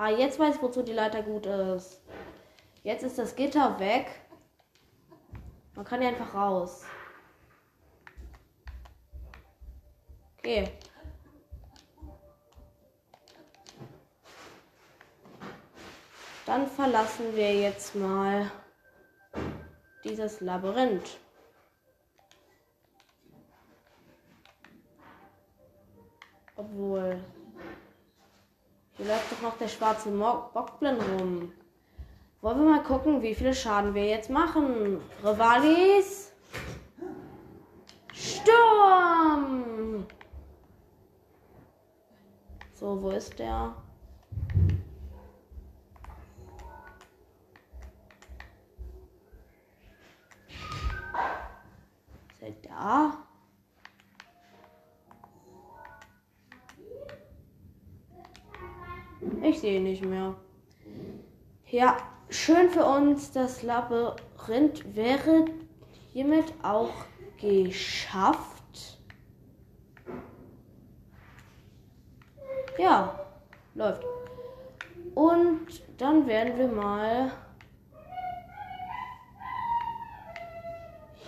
Ah, 0.00 0.10
jetzt 0.10 0.38
weiß 0.38 0.54
ich, 0.54 0.62
wozu 0.62 0.84
die 0.84 0.92
Leiter 0.92 1.24
gut 1.24 1.44
ist. 1.44 2.00
Jetzt 2.84 3.02
ist 3.02 3.18
das 3.18 3.34
Gitter 3.34 3.80
weg. 3.80 4.06
Man 5.74 5.84
kann 5.84 6.00
ja 6.00 6.10
einfach 6.10 6.32
raus. 6.34 6.84
Okay. 10.38 10.70
Dann 16.46 16.68
verlassen 16.68 17.34
wir 17.34 17.52
jetzt 17.56 17.96
mal 17.96 18.52
dieses 20.04 20.40
Labyrinth. 20.40 21.18
Obwohl. 26.54 27.20
Hier 28.98 29.06
läuft 29.06 29.30
doch 29.30 29.42
noch 29.42 29.56
der 29.56 29.68
schwarze 29.68 30.10
Bockblin 30.10 30.96
rum. 30.96 31.52
Wollen 32.40 32.64
wir 32.64 32.70
mal 32.70 32.82
gucken, 32.82 33.22
wie 33.22 33.34
viel 33.34 33.54
Schaden 33.54 33.94
wir 33.94 34.04
jetzt 34.04 34.28
machen? 34.28 35.00
Rivalis. 35.24 36.32
Sturm! 38.12 40.04
So, 42.74 43.00
wo 43.00 43.10
ist 43.10 43.38
der? 43.38 43.72
Sehe 59.68 59.82
nicht 59.82 60.02
mehr. 60.02 60.34
Ja, 61.66 61.98
schön 62.30 62.70
für 62.70 62.86
uns. 62.86 63.32
Das 63.32 63.62
Labyrinth 63.62 64.96
wäre 64.96 65.44
hiermit 66.10 66.54
auch 66.62 66.94
geschafft. 67.38 68.98
Ja, 72.78 73.20
läuft. 73.74 74.02
Und 75.14 75.66
dann 75.98 76.26
werden 76.26 76.56
wir 76.56 76.68
mal 76.68 77.30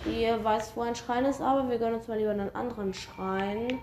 Hier 0.04 0.42
weiß, 0.42 0.74
wo 0.76 0.80
ein 0.80 0.94
Schrein 0.94 1.26
ist, 1.26 1.42
aber 1.42 1.68
wir 1.68 1.78
gönnen 1.78 1.96
uns 1.96 2.08
mal 2.08 2.16
lieber 2.16 2.30
einen 2.30 2.54
anderen 2.54 2.94
Schrein. 2.94 3.78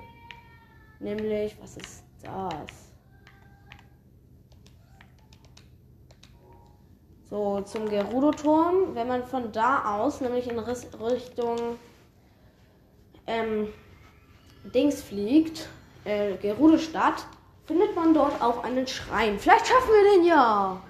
Nämlich, 1.00 1.56
was 1.62 1.78
ist 1.78 2.04
das? 2.24 2.87
So, 7.30 7.62
zum 7.62 7.90
Gerudo-Turm. 7.90 8.96
Wenn 8.96 9.08
man 9.08 9.26
von 9.26 9.52
da 9.52 9.98
aus, 9.98 10.22
nämlich 10.22 10.50
in 10.50 10.60
Richtung 10.60 11.78
ähm, 13.26 13.68
Dings 14.74 15.02
fliegt, 15.02 15.68
äh, 16.06 16.38
Gerudo-Stadt, 16.38 17.26
findet 17.66 17.96
man 17.96 18.14
dort 18.14 18.42
auch 18.42 18.64
einen 18.64 18.88
Schrein. 18.88 19.40
Vielleicht 19.40 19.68
schaffen 19.68 19.90
wir 19.90 20.16
den 20.16 20.26
ja. 20.26 20.82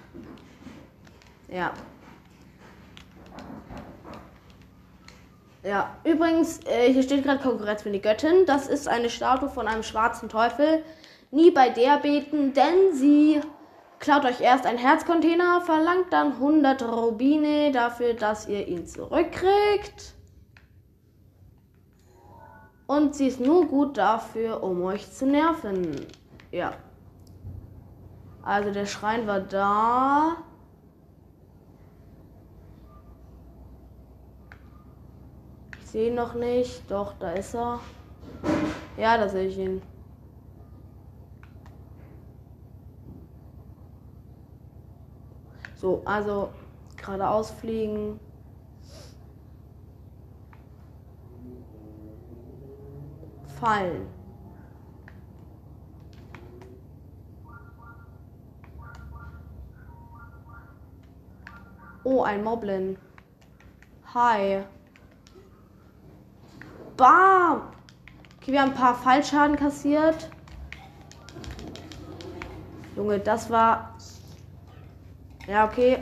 Ja. 1.50 1.73
Ja, 5.63 5.97
übrigens, 6.04 6.60
äh, 6.65 6.93
hier 6.93 7.02
steht 7.04 7.23
gerade 7.23 7.41
Konkurrenz 7.41 7.82
für 7.82 7.89
die 7.89 8.02
Göttin. 8.02 8.45
Das 8.45 8.67
ist 8.67 8.88
eine 8.88 9.10
Statue 9.10 9.50
von 9.50 9.67
einem 9.67 9.84
schwarzen 9.84 10.30
Teufel. 10.30 10.84
Nie 11.32 11.52
bei 11.52 11.69
der 11.69 11.97
beten, 11.97 12.54
denn 12.54 12.93
sie 12.93 13.41
klaut 14.00 14.26
euch 14.26 14.42
erst 14.42 14.66
einen 14.66 14.78
Herzcontainer, 14.78 15.62
verlangt 15.62 16.12
dann 16.12 16.34
100 16.34 16.84
Rubine 16.84 17.72
dafür, 17.72 18.14
dass 18.14 18.48
ihr 18.48 18.68
ihn 18.68 18.86
zurückkriegt. 18.86 20.14
Und 22.88 23.16
sie 23.16 23.28
ist 23.28 23.40
nur 23.40 23.66
gut 23.66 23.98
dafür, 23.98 24.64
um 24.64 24.82
euch 24.84 25.12
zu 25.12 25.26
nerven. 25.26 26.08
Ja. 26.52 26.74
Also 28.44 28.72
der 28.72 28.86
Schrein 28.86 29.28
war 29.28 29.42
da. 29.42 30.38
sehe 35.98 36.10
ihn 36.10 36.16
noch 36.16 36.36
nicht. 36.36 36.90
Doch, 36.92 37.14
da 37.20 37.32
ist 37.32 37.56
er. 37.56 37.80
Ja, 38.98 39.18
da 39.18 39.28
sehe 39.28 39.48
ich 39.48 39.58
ihn. 39.58 39.82
So, 45.80 46.02
also 46.06 46.50
geradeaus 46.96 47.52
fliegen. 47.52 48.20
Fallen. 53.60 54.08
Oh, 62.04 62.24
ein 62.24 62.44
Moblin. 62.44 62.98
Hi. 64.13 64.63
Bam! 66.96 67.63
Okay, 68.38 68.54
wir 68.54 68.62
haben 68.62 68.72
ein 68.72 68.76
paar 68.76 68.96
Fallschaden 68.96 69.56
kassiert. 69.56 70.30
Junge, 72.96 73.20
das 73.20 73.52
war 73.52 73.94
ja, 75.48 75.66
okay. 75.66 76.00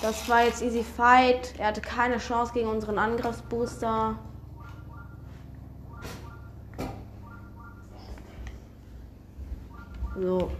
Das 0.00 0.28
war 0.28 0.44
jetzt 0.44 0.62
easy 0.62 0.84
fight. 0.84 1.54
Er 1.58 1.68
hatte 1.68 1.80
keine 1.80 2.18
Chance 2.18 2.52
gegen 2.52 2.68
unseren 2.68 2.98
Angriffsbooster. 2.98 4.16
So. 10.16 10.50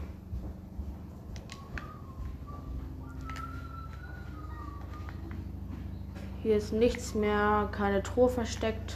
Hier 6.43 6.57
ist 6.57 6.73
nichts 6.73 7.15
mehr, 7.15 7.69
keine 7.73 8.03
Truhe 8.03 8.29
versteckt. 8.29 8.95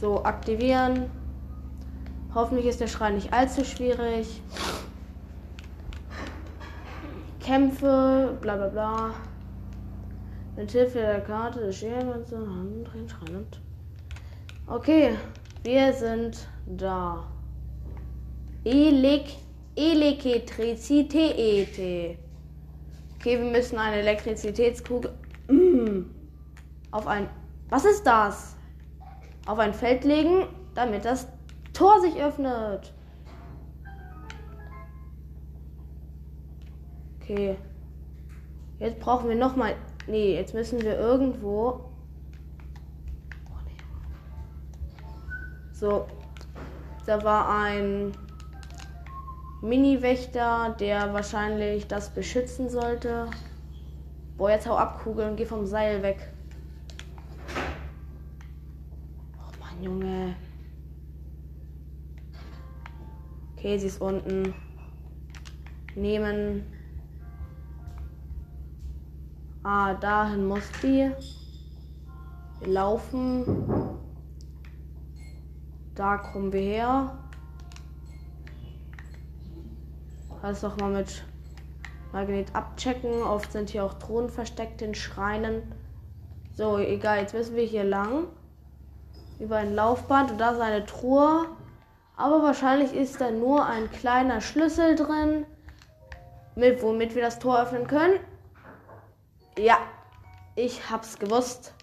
So, 0.00 0.24
aktivieren. 0.24 1.10
Hoffentlich 2.34 2.66
ist 2.66 2.80
der 2.80 2.88
Schrein 2.88 3.14
nicht 3.14 3.32
allzu 3.32 3.64
schwierig. 3.64 4.42
Kämpfe, 7.42 8.36
bla 8.40 8.56
bla 8.56 8.68
bla. 8.68 9.14
Mit 10.56 10.70
Hilfe 10.70 10.98
der 10.98 11.20
Karte 11.20 11.60
des 11.60 11.80
drehen, 11.80 13.08
Schrein 13.08 13.46
Okay, 14.66 15.16
wir 15.64 15.92
sind 15.92 16.46
da. 16.66 17.26
Elek 18.64 19.36
Elektrizität. 19.74 21.78
Okay, 23.16 23.38
wir 23.38 23.50
müssen 23.50 23.78
eine 23.78 23.96
Elektrizitätskugel 23.96 25.10
auf 26.92 27.06
ein. 27.06 27.28
Was 27.70 27.84
ist 27.84 28.06
das? 28.06 28.54
Auf 29.46 29.58
ein 29.58 29.74
Feld 29.74 30.04
legen, 30.04 30.46
damit 30.74 31.04
das 31.04 31.26
Tor 31.72 32.00
sich 32.00 32.22
öffnet. 32.22 32.92
Okay. 37.32 37.56
Jetzt 38.78 39.00
brauchen 39.00 39.28
wir 39.30 39.36
noch 39.36 39.56
mal. 39.56 39.74
Nee, 40.06 40.34
jetzt 40.34 40.52
müssen 40.52 40.82
wir 40.82 40.98
irgendwo. 40.98 41.88
So. 45.72 46.06
Da 47.06 47.24
war 47.24 47.48
ein 47.48 48.12
Mini-Wächter, 49.62 50.76
der 50.78 51.14
wahrscheinlich 51.14 51.86
das 51.88 52.10
beschützen 52.10 52.68
sollte. 52.68 53.28
Boah, 54.36 54.50
jetzt 54.50 54.68
hau 54.68 54.76
ab, 54.76 55.00
Kugel, 55.02 55.30
und 55.30 55.36
geh 55.36 55.46
vom 55.46 55.64
Seil 55.66 56.02
weg. 56.02 56.32
Oh 59.38 59.58
Mann, 59.58 59.82
Junge. 59.82 60.36
Okay, 63.56 63.78
sie 63.78 63.86
ist 63.86 64.02
unten. 64.02 64.54
Nehmen. 65.94 66.81
Ah, 69.64 69.94
dahin 69.94 70.46
muss 70.46 70.68
die. 70.82 71.08
Wir 72.58 72.68
laufen. 72.68 73.44
Da 75.94 76.16
kommen 76.16 76.52
wir 76.52 76.60
her. 76.60 77.18
Lass 80.42 80.62
doch 80.62 80.76
mal 80.78 80.90
mit 80.90 81.22
Magnet 82.12 82.52
abchecken. 82.56 83.22
Oft 83.22 83.52
sind 83.52 83.70
hier 83.70 83.84
auch 83.84 83.94
Thronen 83.94 84.30
versteckt 84.30 84.82
in 84.82 84.96
Schreinen. 84.96 85.62
So, 86.54 86.78
egal. 86.78 87.20
Jetzt 87.20 87.34
müssen 87.34 87.54
wir 87.54 87.62
hier 87.64 87.84
lang. 87.84 88.26
Über 89.38 89.58
ein 89.58 89.76
Laufband. 89.76 90.32
Und 90.32 90.38
da 90.38 90.50
ist 90.50 90.60
eine 90.60 90.84
Truhe. 90.86 91.46
Aber 92.16 92.42
wahrscheinlich 92.42 92.92
ist 92.92 93.20
da 93.20 93.30
nur 93.30 93.64
ein 93.64 93.88
kleiner 93.92 94.40
Schlüssel 94.40 94.96
drin. 94.96 95.46
Mit, 96.56 96.82
womit 96.82 97.14
wir 97.14 97.22
das 97.22 97.38
Tor 97.38 97.62
öffnen 97.62 97.86
können. 97.86 98.18
Ja, 99.58 99.78
ich 100.56 100.88
hab's 100.90 101.18
gewusst. 101.18 101.74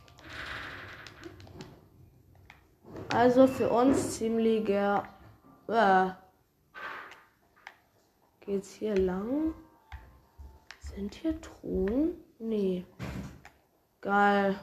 Also 3.09 3.47
für 3.47 3.69
uns 3.69 4.17
ziemlicher. 4.17 5.03
Äh, 5.67 6.09
geht's 8.41 8.73
hier 8.73 8.95
lang? 8.95 9.53
Sind 10.79 11.13
hier 11.13 11.39
Truhen? 11.39 12.15
Nee. 12.39 12.85
Geil. 14.01 14.59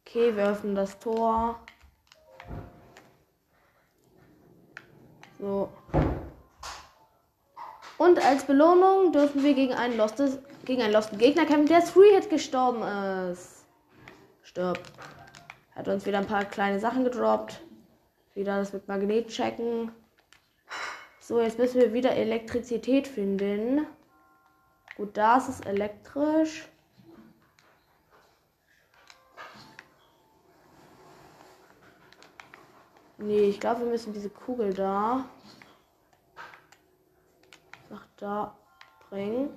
Okay, 0.00 0.34
wir 0.34 0.48
öffnen 0.48 0.74
das 0.74 0.98
Tor. 0.98 1.60
So. 5.38 5.70
Und 7.98 8.24
als 8.24 8.44
Belohnung 8.44 9.12
dürfen 9.12 9.42
wir 9.42 9.54
gegen 9.54 9.74
einen, 9.74 9.96
lostes, 9.96 10.38
gegen 10.64 10.82
einen 10.82 10.92
losten 10.92 11.18
Gegner 11.18 11.44
kämpfen, 11.46 11.66
der 11.66 11.84
Three-Hit 11.84 12.30
gestorben 12.30 12.82
ist. 13.32 13.66
Stirbt. 14.42 14.92
Hat 15.74 15.88
uns 15.88 16.06
wieder 16.06 16.18
ein 16.18 16.26
paar 16.26 16.44
kleine 16.44 16.78
Sachen 16.78 17.02
gedroppt. 17.02 17.60
Wieder 18.34 18.58
das 18.58 18.72
mit 18.72 18.86
Magnet 18.86 19.28
checken. 19.28 19.90
So, 21.18 21.40
jetzt 21.40 21.58
müssen 21.58 21.80
wir 21.80 21.92
wieder 21.92 22.12
Elektrizität 22.12 23.08
finden. 23.08 23.84
Gut, 24.96 25.16
da 25.16 25.36
ist 25.36 25.48
es 25.48 25.60
elektrisch. 25.60 26.68
Nee, 33.18 33.48
ich 33.48 33.58
glaube, 33.58 33.80
wir 33.80 33.88
müssen 33.88 34.12
diese 34.12 34.30
Kugel 34.30 34.72
da 34.72 35.28
da 38.18 38.54
bringen. 39.08 39.50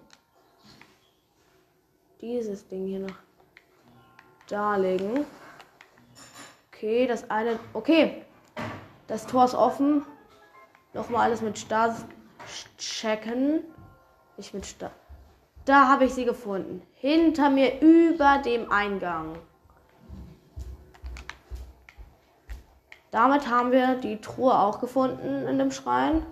Dieses 2.22 2.68
Ding 2.68 2.88
hier 2.88 3.00
noch 3.00 3.16
da 4.48 4.76
legen. 4.76 5.26
Okay, 6.68 7.08
das 7.08 7.30
eine. 7.30 7.60
Okay. 7.74 8.26
Das 9.08 9.28
Tor 9.28 9.46
ist 9.46 9.56
offen. 9.56 10.06
Nochmal 10.94 11.24
alles 11.24 11.42
mit 11.42 11.58
Stars 11.58 12.06
checken. 12.78 13.64
Ich 14.38 14.54
mit 14.54 14.66
Stars. 14.66 14.92
Da 15.66 15.88
habe 15.88 16.06
ich 16.06 16.14
sie 16.14 16.26
gefunden. 16.26 16.82
Hinter 16.96 17.50
mir 17.50 17.82
über 17.82 18.40
dem 18.40 18.72
Eingang. 18.72 19.38
Damit 23.12 23.50
haben 23.50 23.72
wir 23.72 23.96
die 23.96 24.22
Truhe 24.22 24.58
auch 24.58 24.80
gefunden 24.80 25.48
in 25.48 25.60
dem 25.60 25.72
Schrein. 25.72 26.26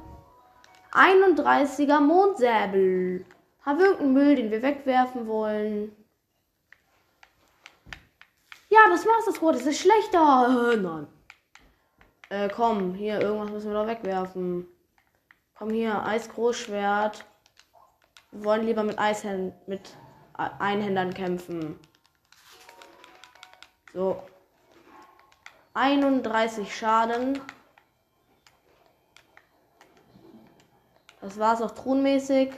31er 0.91 1.99
Mondsäbel. 1.99 3.25
Haben 3.65 3.79
wir 3.79 3.85
irgendeinen 3.85 4.13
Müll, 4.13 4.35
den 4.35 4.51
wir 4.51 4.61
wegwerfen 4.61 5.27
wollen? 5.27 5.95
Ja, 8.69 8.79
das 8.89 9.05
das 9.25 9.41
Wort. 9.41 9.55
Das 9.55 9.65
ist 9.65 9.79
schlechter. 9.79 10.73
Äh, 10.73 10.77
nein. 10.77 11.07
Äh, 12.29 12.49
komm, 12.49 12.93
hier, 12.93 13.19
irgendwas 13.19 13.49
müssen 13.51 13.71
wir 13.71 13.79
doch 13.81 13.87
wegwerfen. 13.87 14.67
Komm 15.57 15.71
hier, 15.71 16.05
Eisgroßschwert. 16.05 17.25
Wir 18.31 18.43
wollen 18.43 18.65
lieber 18.65 18.83
mit 18.83 18.99
Eishänd 18.99 19.53
mit 19.67 19.97
Einhändern 20.33 21.13
kämpfen. 21.13 21.79
So. 23.93 24.21
31 25.73 26.75
Schaden. 26.75 27.41
Das 31.21 31.37
war 31.37 31.53
es 31.53 31.61
auch 31.61 31.71
thronmäßig. 31.71 32.51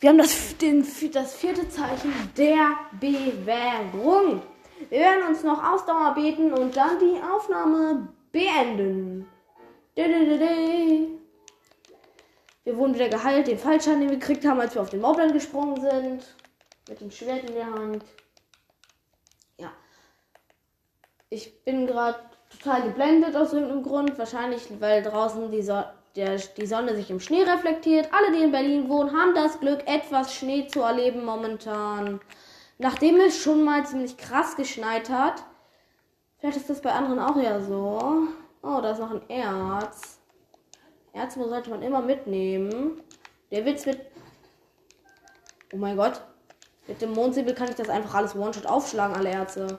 Wir 0.00 0.10
haben 0.10 0.18
das, 0.18 0.56
den, 0.58 0.84
das 1.12 1.34
vierte 1.34 1.68
Zeichen 1.68 2.12
der 2.36 2.76
Bewährung. 2.98 4.42
Wir 4.90 4.98
werden 4.98 5.28
uns 5.28 5.44
noch 5.44 5.62
Ausdauer 5.62 6.14
beten 6.14 6.52
und 6.52 6.76
dann 6.76 6.98
die 6.98 7.20
Aufnahme 7.22 8.08
beenden. 8.32 9.28
Wir 12.64 12.76
wurden 12.76 12.94
wieder 12.94 13.08
geheilt, 13.08 13.46
den 13.46 13.58
Fallschaden, 13.58 14.00
den 14.00 14.10
wir 14.10 14.18
gekriegt 14.18 14.44
haben, 14.44 14.60
als 14.60 14.74
wir 14.74 14.82
auf 14.82 14.90
den 14.90 15.00
Moblin 15.00 15.32
gesprungen 15.32 15.80
sind. 15.80 16.34
Mit 16.88 17.00
dem 17.00 17.12
Schwert 17.12 17.48
in 17.48 17.54
der 17.54 17.72
Hand. 17.72 18.04
Ja. 19.58 19.70
Ich 21.30 21.62
bin 21.64 21.86
gerade 21.86 22.18
total 22.50 22.82
geblendet 22.82 23.36
aus 23.36 23.52
irgendeinem 23.52 23.84
Grund. 23.84 24.18
Wahrscheinlich, 24.18 24.66
weil 24.80 25.02
draußen 25.02 25.48
die 25.52 25.62
Sonne 25.62 25.92
der, 26.16 26.36
die 26.36 26.66
Sonne 26.66 26.94
sich 26.94 27.10
im 27.10 27.20
Schnee 27.20 27.42
reflektiert. 27.42 28.08
Alle, 28.12 28.32
die 28.36 28.42
in 28.42 28.52
Berlin 28.52 28.88
wohnen, 28.88 29.16
haben 29.16 29.34
das 29.34 29.60
Glück, 29.60 29.86
etwas 29.86 30.34
Schnee 30.34 30.66
zu 30.66 30.80
erleben 30.80 31.24
momentan. 31.24 32.20
Nachdem 32.78 33.20
es 33.20 33.38
schon 33.38 33.64
mal 33.64 33.86
ziemlich 33.86 34.16
krass 34.16 34.56
geschneit 34.56 35.08
hat. 35.08 35.44
Vielleicht 36.38 36.56
ist 36.56 36.70
das 36.70 36.80
bei 36.80 36.92
anderen 36.92 37.20
auch 37.20 37.36
ja 37.36 37.60
so. 37.60 38.28
Oh, 38.62 38.80
da 38.80 38.90
ist 38.90 38.98
noch 38.98 39.12
ein 39.12 39.28
Erz. 39.28 40.18
Erz 41.12 41.34
sollte 41.34 41.70
man 41.70 41.82
immer 41.82 42.00
mitnehmen. 42.00 43.00
Der 43.50 43.64
Witz 43.64 43.86
mit. 43.86 44.00
Oh 45.72 45.76
mein 45.76 45.96
Gott. 45.96 46.20
Mit 46.88 47.00
dem 47.00 47.12
Mondsäbel 47.12 47.54
kann 47.54 47.68
ich 47.68 47.76
das 47.76 47.88
einfach 47.88 48.14
alles 48.14 48.34
One-Shot 48.34 48.66
aufschlagen, 48.66 49.14
alle 49.14 49.30
Erze. 49.30 49.78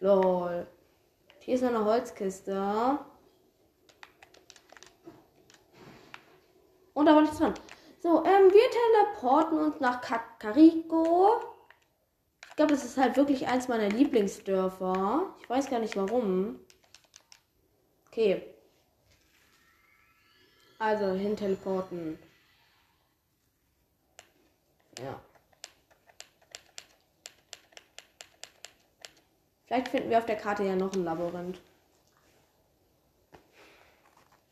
Lol. 0.00 0.66
Hier 1.38 1.54
ist 1.54 1.62
noch 1.62 1.70
eine 1.70 1.84
Holzkiste. 1.84 2.98
Und 6.96 7.04
da 7.04 7.14
war 7.14 7.20
nichts 7.20 7.36
dran. 7.36 7.52
So, 8.00 8.24
ähm, 8.24 8.50
wir 8.50 8.70
teleporten 8.70 9.58
uns 9.58 9.80
nach 9.80 10.00
Kakariko. 10.00 11.42
Ich 12.48 12.56
glaube, 12.56 12.72
das 12.72 12.86
ist 12.86 12.96
halt 12.96 13.18
wirklich 13.18 13.46
eins 13.48 13.68
meiner 13.68 13.90
Lieblingsdörfer. 13.90 15.34
Ich 15.42 15.50
weiß 15.50 15.68
gar 15.68 15.78
nicht 15.78 15.94
warum. 15.94 16.58
Okay. 18.06 18.42
Also 20.78 21.12
hin 21.12 21.36
teleporten. 21.36 22.18
Ja. 24.98 25.20
Vielleicht 29.66 29.88
finden 29.88 30.08
wir 30.08 30.16
auf 30.16 30.24
der 30.24 30.36
Karte 30.36 30.64
ja 30.64 30.76
noch 30.76 30.94
ein 30.94 31.04
Labyrinth. 31.04 31.60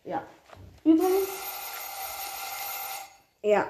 Ja. 0.04 0.26
Übrigens. 0.85 1.43
Ja. 3.44 3.68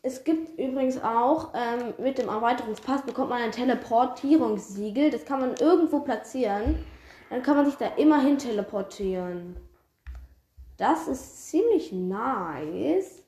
Es 0.00 0.22
gibt 0.22 0.56
übrigens 0.60 1.02
auch 1.02 1.52
ähm, 1.52 1.92
mit 1.98 2.18
dem 2.18 2.28
Erweiterungspass 2.28 3.02
bekommt 3.02 3.30
man 3.30 3.42
ein 3.42 3.50
Teleportierungssiegel. 3.50 5.10
Das 5.10 5.24
kann 5.24 5.40
man 5.40 5.56
irgendwo 5.56 6.00
platzieren. 6.00 6.86
Dann 7.28 7.42
kann 7.42 7.56
man 7.56 7.66
sich 7.66 7.74
da 7.74 7.88
immer 7.96 8.20
hin 8.20 8.38
teleportieren. 8.38 9.56
Das 10.76 11.08
ist 11.08 11.48
ziemlich 11.48 11.90
nice. 11.90 13.24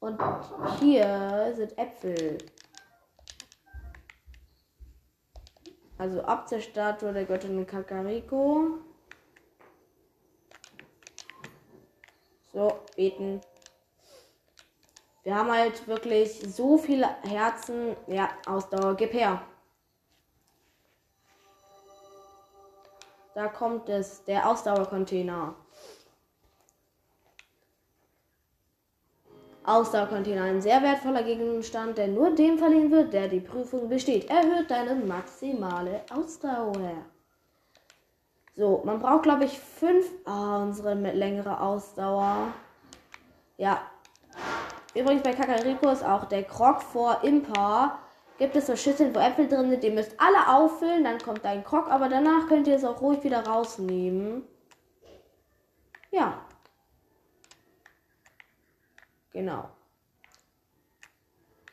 Und 0.00 0.18
hier 0.80 1.52
sind 1.54 1.76
Äpfel. 1.76 2.38
Also 5.98 6.22
ab 6.22 6.48
der 6.48 6.60
Statue 6.60 7.12
der 7.12 7.26
Göttin 7.26 7.66
Kakariko. 7.66 8.78
So, 12.54 12.72
beten. 12.96 13.42
Wir 15.22 15.34
haben 15.34 15.50
halt 15.50 15.86
wirklich 15.86 16.40
so 16.40 16.78
viele 16.78 17.08
Herzen. 17.22 17.96
Ja, 18.06 18.30
Ausdauer, 18.46 18.94
gib 18.94 19.12
her. 19.12 19.42
Da 23.34 23.48
kommt 23.48 23.88
es, 23.88 24.24
der 24.24 24.48
Ausdauercontainer. 24.48 25.54
Ausdauercontainer, 29.64 30.44
ein 30.44 30.62
sehr 30.62 30.82
wertvoller 30.82 31.22
Gegenstand, 31.22 31.98
der 31.98 32.08
nur 32.08 32.34
dem 32.34 32.58
verliehen 32.58 32.90
wird, 32.90 33.12
der 33.12 33.28
die 33.28 33.40
Prüfung 33.40 33.88
besteht. 33.88 34.28
Erhöht 34.30 34.70
deine 34.70 34.94
maximale 34.94 36.02
Ausdauer. 36.10 37.04
So, 38.56 38.82
man 38.84 38.98
braucht, 39.00 39.22
glaube 39.22 39.44
ich, 39.44 39.58
fünf. 39.58 40.06
Ah, 40.24 40.62
unsere 40.62 40.94
längere 40.94 41.60
Ausdauer. 41.60 42.52
Ja. 43.58 43.80
Übrigens 44.94 45.22
bei 45.22 45.32
Kakariko 45.32 45.88
ist 45.90 46.04
auch 46.04 46.24
der 46.24 46.42
Krog 46.44 46.82
vor 46.82 47.22
Impa. 47.22 47.98
Gibt 48.38 48.56
es 48.56 48.66
so 48.66 48.74
Schüsseln, 48.74 49.14
wo 49.14 49.20
Äpfel 49.20 49.48
drin 49.48 49.70
sind. 49.70 49.84
Die 49.84 49.90
müsst 49.90 50.18
alle 50.18 50.48
auffüllen. 50.48 51.04
Dann 51.04 51.18
kommt 51.18 51.44
dein 51.44 51.62
Krog. 51.62 51.90
Aber 51.90 52.08
danach 52.08 52.48
könnt 52.48 52.66
ihr 52.66 52.76
es 52.76 52.84
auch 52.84 53.00
ruhig 53.00 53.22
wieder 53.22 53.46
rausnehmen. 53.46 54.42
Ja. 56.10 56.44
Genau. 59.32 59.68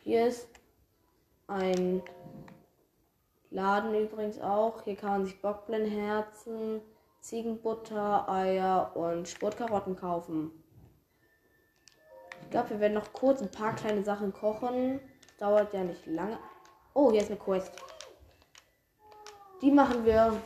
Hier 0.04 0.28
ist 0.28 0.48
ein 1.48 2.04
Laden 3.50 3.96
übrigens 3.96 4.40
auch. 4.40 4.84
Hier 4.84 4.96
kann 4.96 5.10
man 5.12 5.26
sich 5.26 5.42
Bockblendherzen, 5.42 6.82
Ziegenbutter, 7.22 8.30
Eier 8.30 8.92
und 8.96 9.28
Sportkarotten 9.28 9.96
kaufen. 9.96 10.52
Ich 12.48 12.52
glaube, 12.52 12.70
wir 12.70 12.80
werden 12.80 12.94
noch 12.94 13.12
kurz 13.12 13.42
ein 13.42 13.52
paar 13.52 13.76
kleine 13.76 14.06
Sachen 14.06 14.32
kochen. 14.32 15.02
Dauert 15.38 15.74
ja 15.74 15.84
nicht 15.84 16.06
lange. 16.06 16.40
Oh, 16.94 17.12
hier 17.12 17.22
ist 17.22 17.30
eine 17.30 17.38
Quest. 17.38 17.74
Die 19.62 19.70
machen 19.70 20.06
wir. 20.06 20.42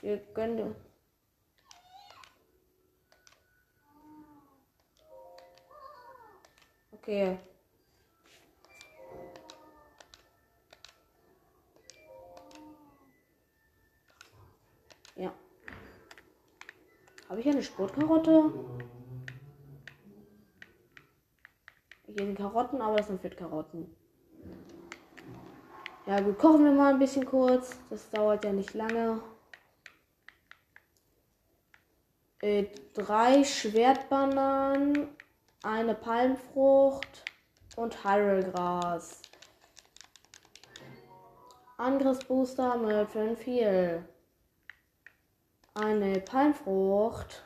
Wir 0.00 0.16
gönnen. 0.34 0.74
Okay. 6.90 7.38
Ja. 15.14 15.32
Habe 17.28 17.38
ich 17.38 17.46
eine 17.46 17.62
Sportkarotte? 17.62 18.52
Sind 22.16 22.36
Karotten, 22.36 22.80
aber 22.80 22.98
das 22.98 23.08
sind 23.08 23.20
Fettkarotten. 23.20 23.92
Ja 26.06 26.20
gut, 26.20 26.38
kochen 26.38 26.64
wir 26.64 26.72
mal 26.72 26.92
ein 26.92 26.98
bisschen 27.00 27.24
kurz. 27.24 27.76
Das 27.90 28.08
dauert 28.10 28.44
ja 28.44 28.52
nicht 28.52 28.72
lange. 28.74 29.20
Äh, 32.40 32.66
drei 32.92 33.42
Schwertbananen 33.42 35.08
eine 35.64 35.94
Palmfrucht 35.94 37.24
und 37.74 38.04
Hyrule-Gras. 38.04 39.22
Angriffsbooster 41.78 42.76
mit 42.76 43.10
5 43.10 43.38
viel. 43.40 44.08
Eine 45.74 46.20
Palmfrucht, 46.20 47.42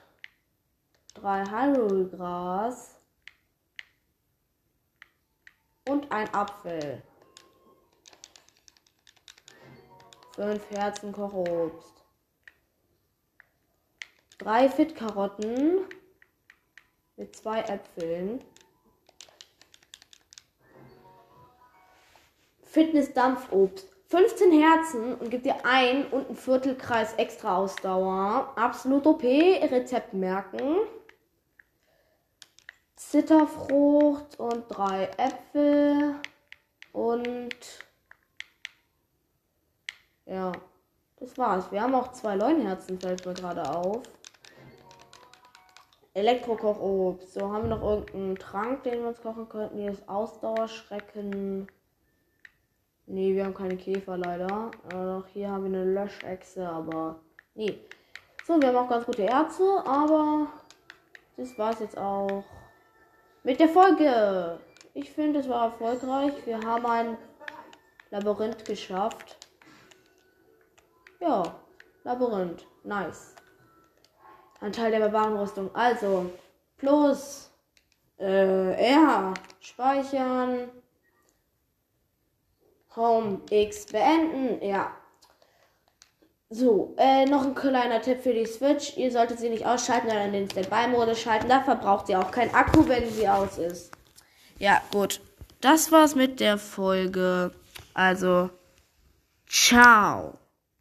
drei 1.14 1.44
Hyrule-Gras 1.46 2.97
und 5.88 6.12
ein 6.12 6.32
Apfel. 6.34 7.02
Fünf 10.34 10.70
Herzen 10.70 11.12
Kochobst. 11.12 12.04
Drei 14.38 14.68
Fit-Karotten 14.68 15.80
mit 17.16 17.34
zwei 17.34 17.60
Äpfeln. 17.62 18.44
Fitness-Dampfobst. 22.62 23.88
15 24.10 24.52
Herzen 24.62 25.14
und 25.16 25.30
gibt 25.30 25.44
dir 25.44 25.66
ein 25.66 26.06
und 26.06 26.30
ein 26.30 26.36
Viertelkreis 26.36 27.14
extra 27.14 27.56
Ausdauer. 27.56 28.52
Absolut 28.56 29.06
OP. 29.06 29.22
Rezept 29.22 30.14
merken. 30.14 30.76
Zitterfrucht 33.08 34.38
und 34.38 34.64
drei 34.68 35.08
Äpfel. 35.16 36.16
Und 36.92 37.56
ja, 40.26 40.52
das 41.16 41.38
war's. 41.38 41.72
Wir 41.72 41.80
haben 41.80 41.94
auch 41.94 42.12
zwei 42.12 42.36
Leunherzen, 42.36 43.00
fällt 43.00 43.24
mir 43.24 43.32
gerade 43.32 43.66
auf. 43.66 44.02
Elektrokochobst. 46.12 47.32
So, 47.32 47.50
haben 47.50 47.70
wir 47.70 47.76
noch 47.76 47.82
irgendeinen 47.82 48.36
Trank, 48.36 48.82
den 48.82 49.00
wir 49.00 49.08
uns 49.08 49.22
kochen 49.22 49.48
könnten? 49.48 49.78
Hier 49.78 49.92
ist 49.92 50.06
Ausdauerschrecken. 50.06 51.66
Nee, 53.06 53.34
wir 53.34 53.46
haben 53.46 53.54
keine 53.54 53.78
Käfer 53.78 54.18
leider. 54.18 54.70
Äh, 54.92 55.26
hier 55.32 55.48
haben 55.48 55.72
wir 55.72 55.80
eine 55.80 55.90
Löschechse, 55.94 56.68
aber 56.68 57.20
nee. 57.54 57.78
So, 58.46 58.60
wir 58.60 58.68
haben 58.68 58.76
auch 58.76 58.90
ganz 58.90 59.06
gute 59.06 59.22
Ärzte, 59.22 59.82
aber 59.86 60.48
das 61.38 61.56
war 61.56 61.72
es 61.72 61.80
jetzt 61.80 61.96
auch 61.96 62.44
mit 63.48 63.58
der 63.60 63.70
Folge. 63.70 64.60
Ich 64.92 65.10
finde, 65.10 65.40
es 65.40 65.48
war 65.48 65.72
erfolgreich. 65.72 66.34
Wir 66.44 66.60
haben 66.60 66.84
ein 66.84 67.16
Labyrinth 68.10 68.62
geschafft. 68.66 69.38
Ja, 71.18 71.58
Labyrinth. 72.04 72.66
Nice. 72.84 73.34
Ein 74.60 74.70
Teil 74.70 74.90
der 74.90 74.98
Barbarenrüstung. 74.98 75.74
Also, 75.74 76.30
plus 76.76 77.50
äh, 78.18 78.74
R. 78.74 79.32
Speichern. 79.60 80.68
Home 82.96 83.40
X 83.48 83.86
beenden. 83.86 84.62
Ja. 84.62 84.94
So, 86.50 86.94
äh, 86.96 87.26
noch 87.26 87.44
ein 87.44 87.54
kleiner 87.54 88.00
Tipp 88.00 88.22
für 88.22 88.32
die 88.32 88.46
Switch. 88.46 88.96
Ihr 88.96 89.12
solltet 89.12 89.38
sie 89.38 89.50
nicht 89.50 89.66
ausschalten, 89.66 90.08
sondern 90.08 90.28
in 90.28 90.32
den 90.32 90.50
Standby-Modus 90.50 91.20
schalten. 91.20 91.48
Da 91.48 91.60
verbraucht 91.60 92.06
sie 92.06 92.16
auch 92.16 92.30
keinen 92.30 92.54
Akku, 92.54 92.88
wenn 92.88 93.10
sie 93.10 93.28
aus 93.28 93.58
ist. 93.58 93.92
Ja, 94.58 94.80
gut. 94.90 95.20
Das 95.60 95.92
war's 95.92 96.14
mit 96.14 96.40
der 96.40 96.56
Folge. 96.56 97.52
Also, 97.92 98.48
ciao. 99.46 100.37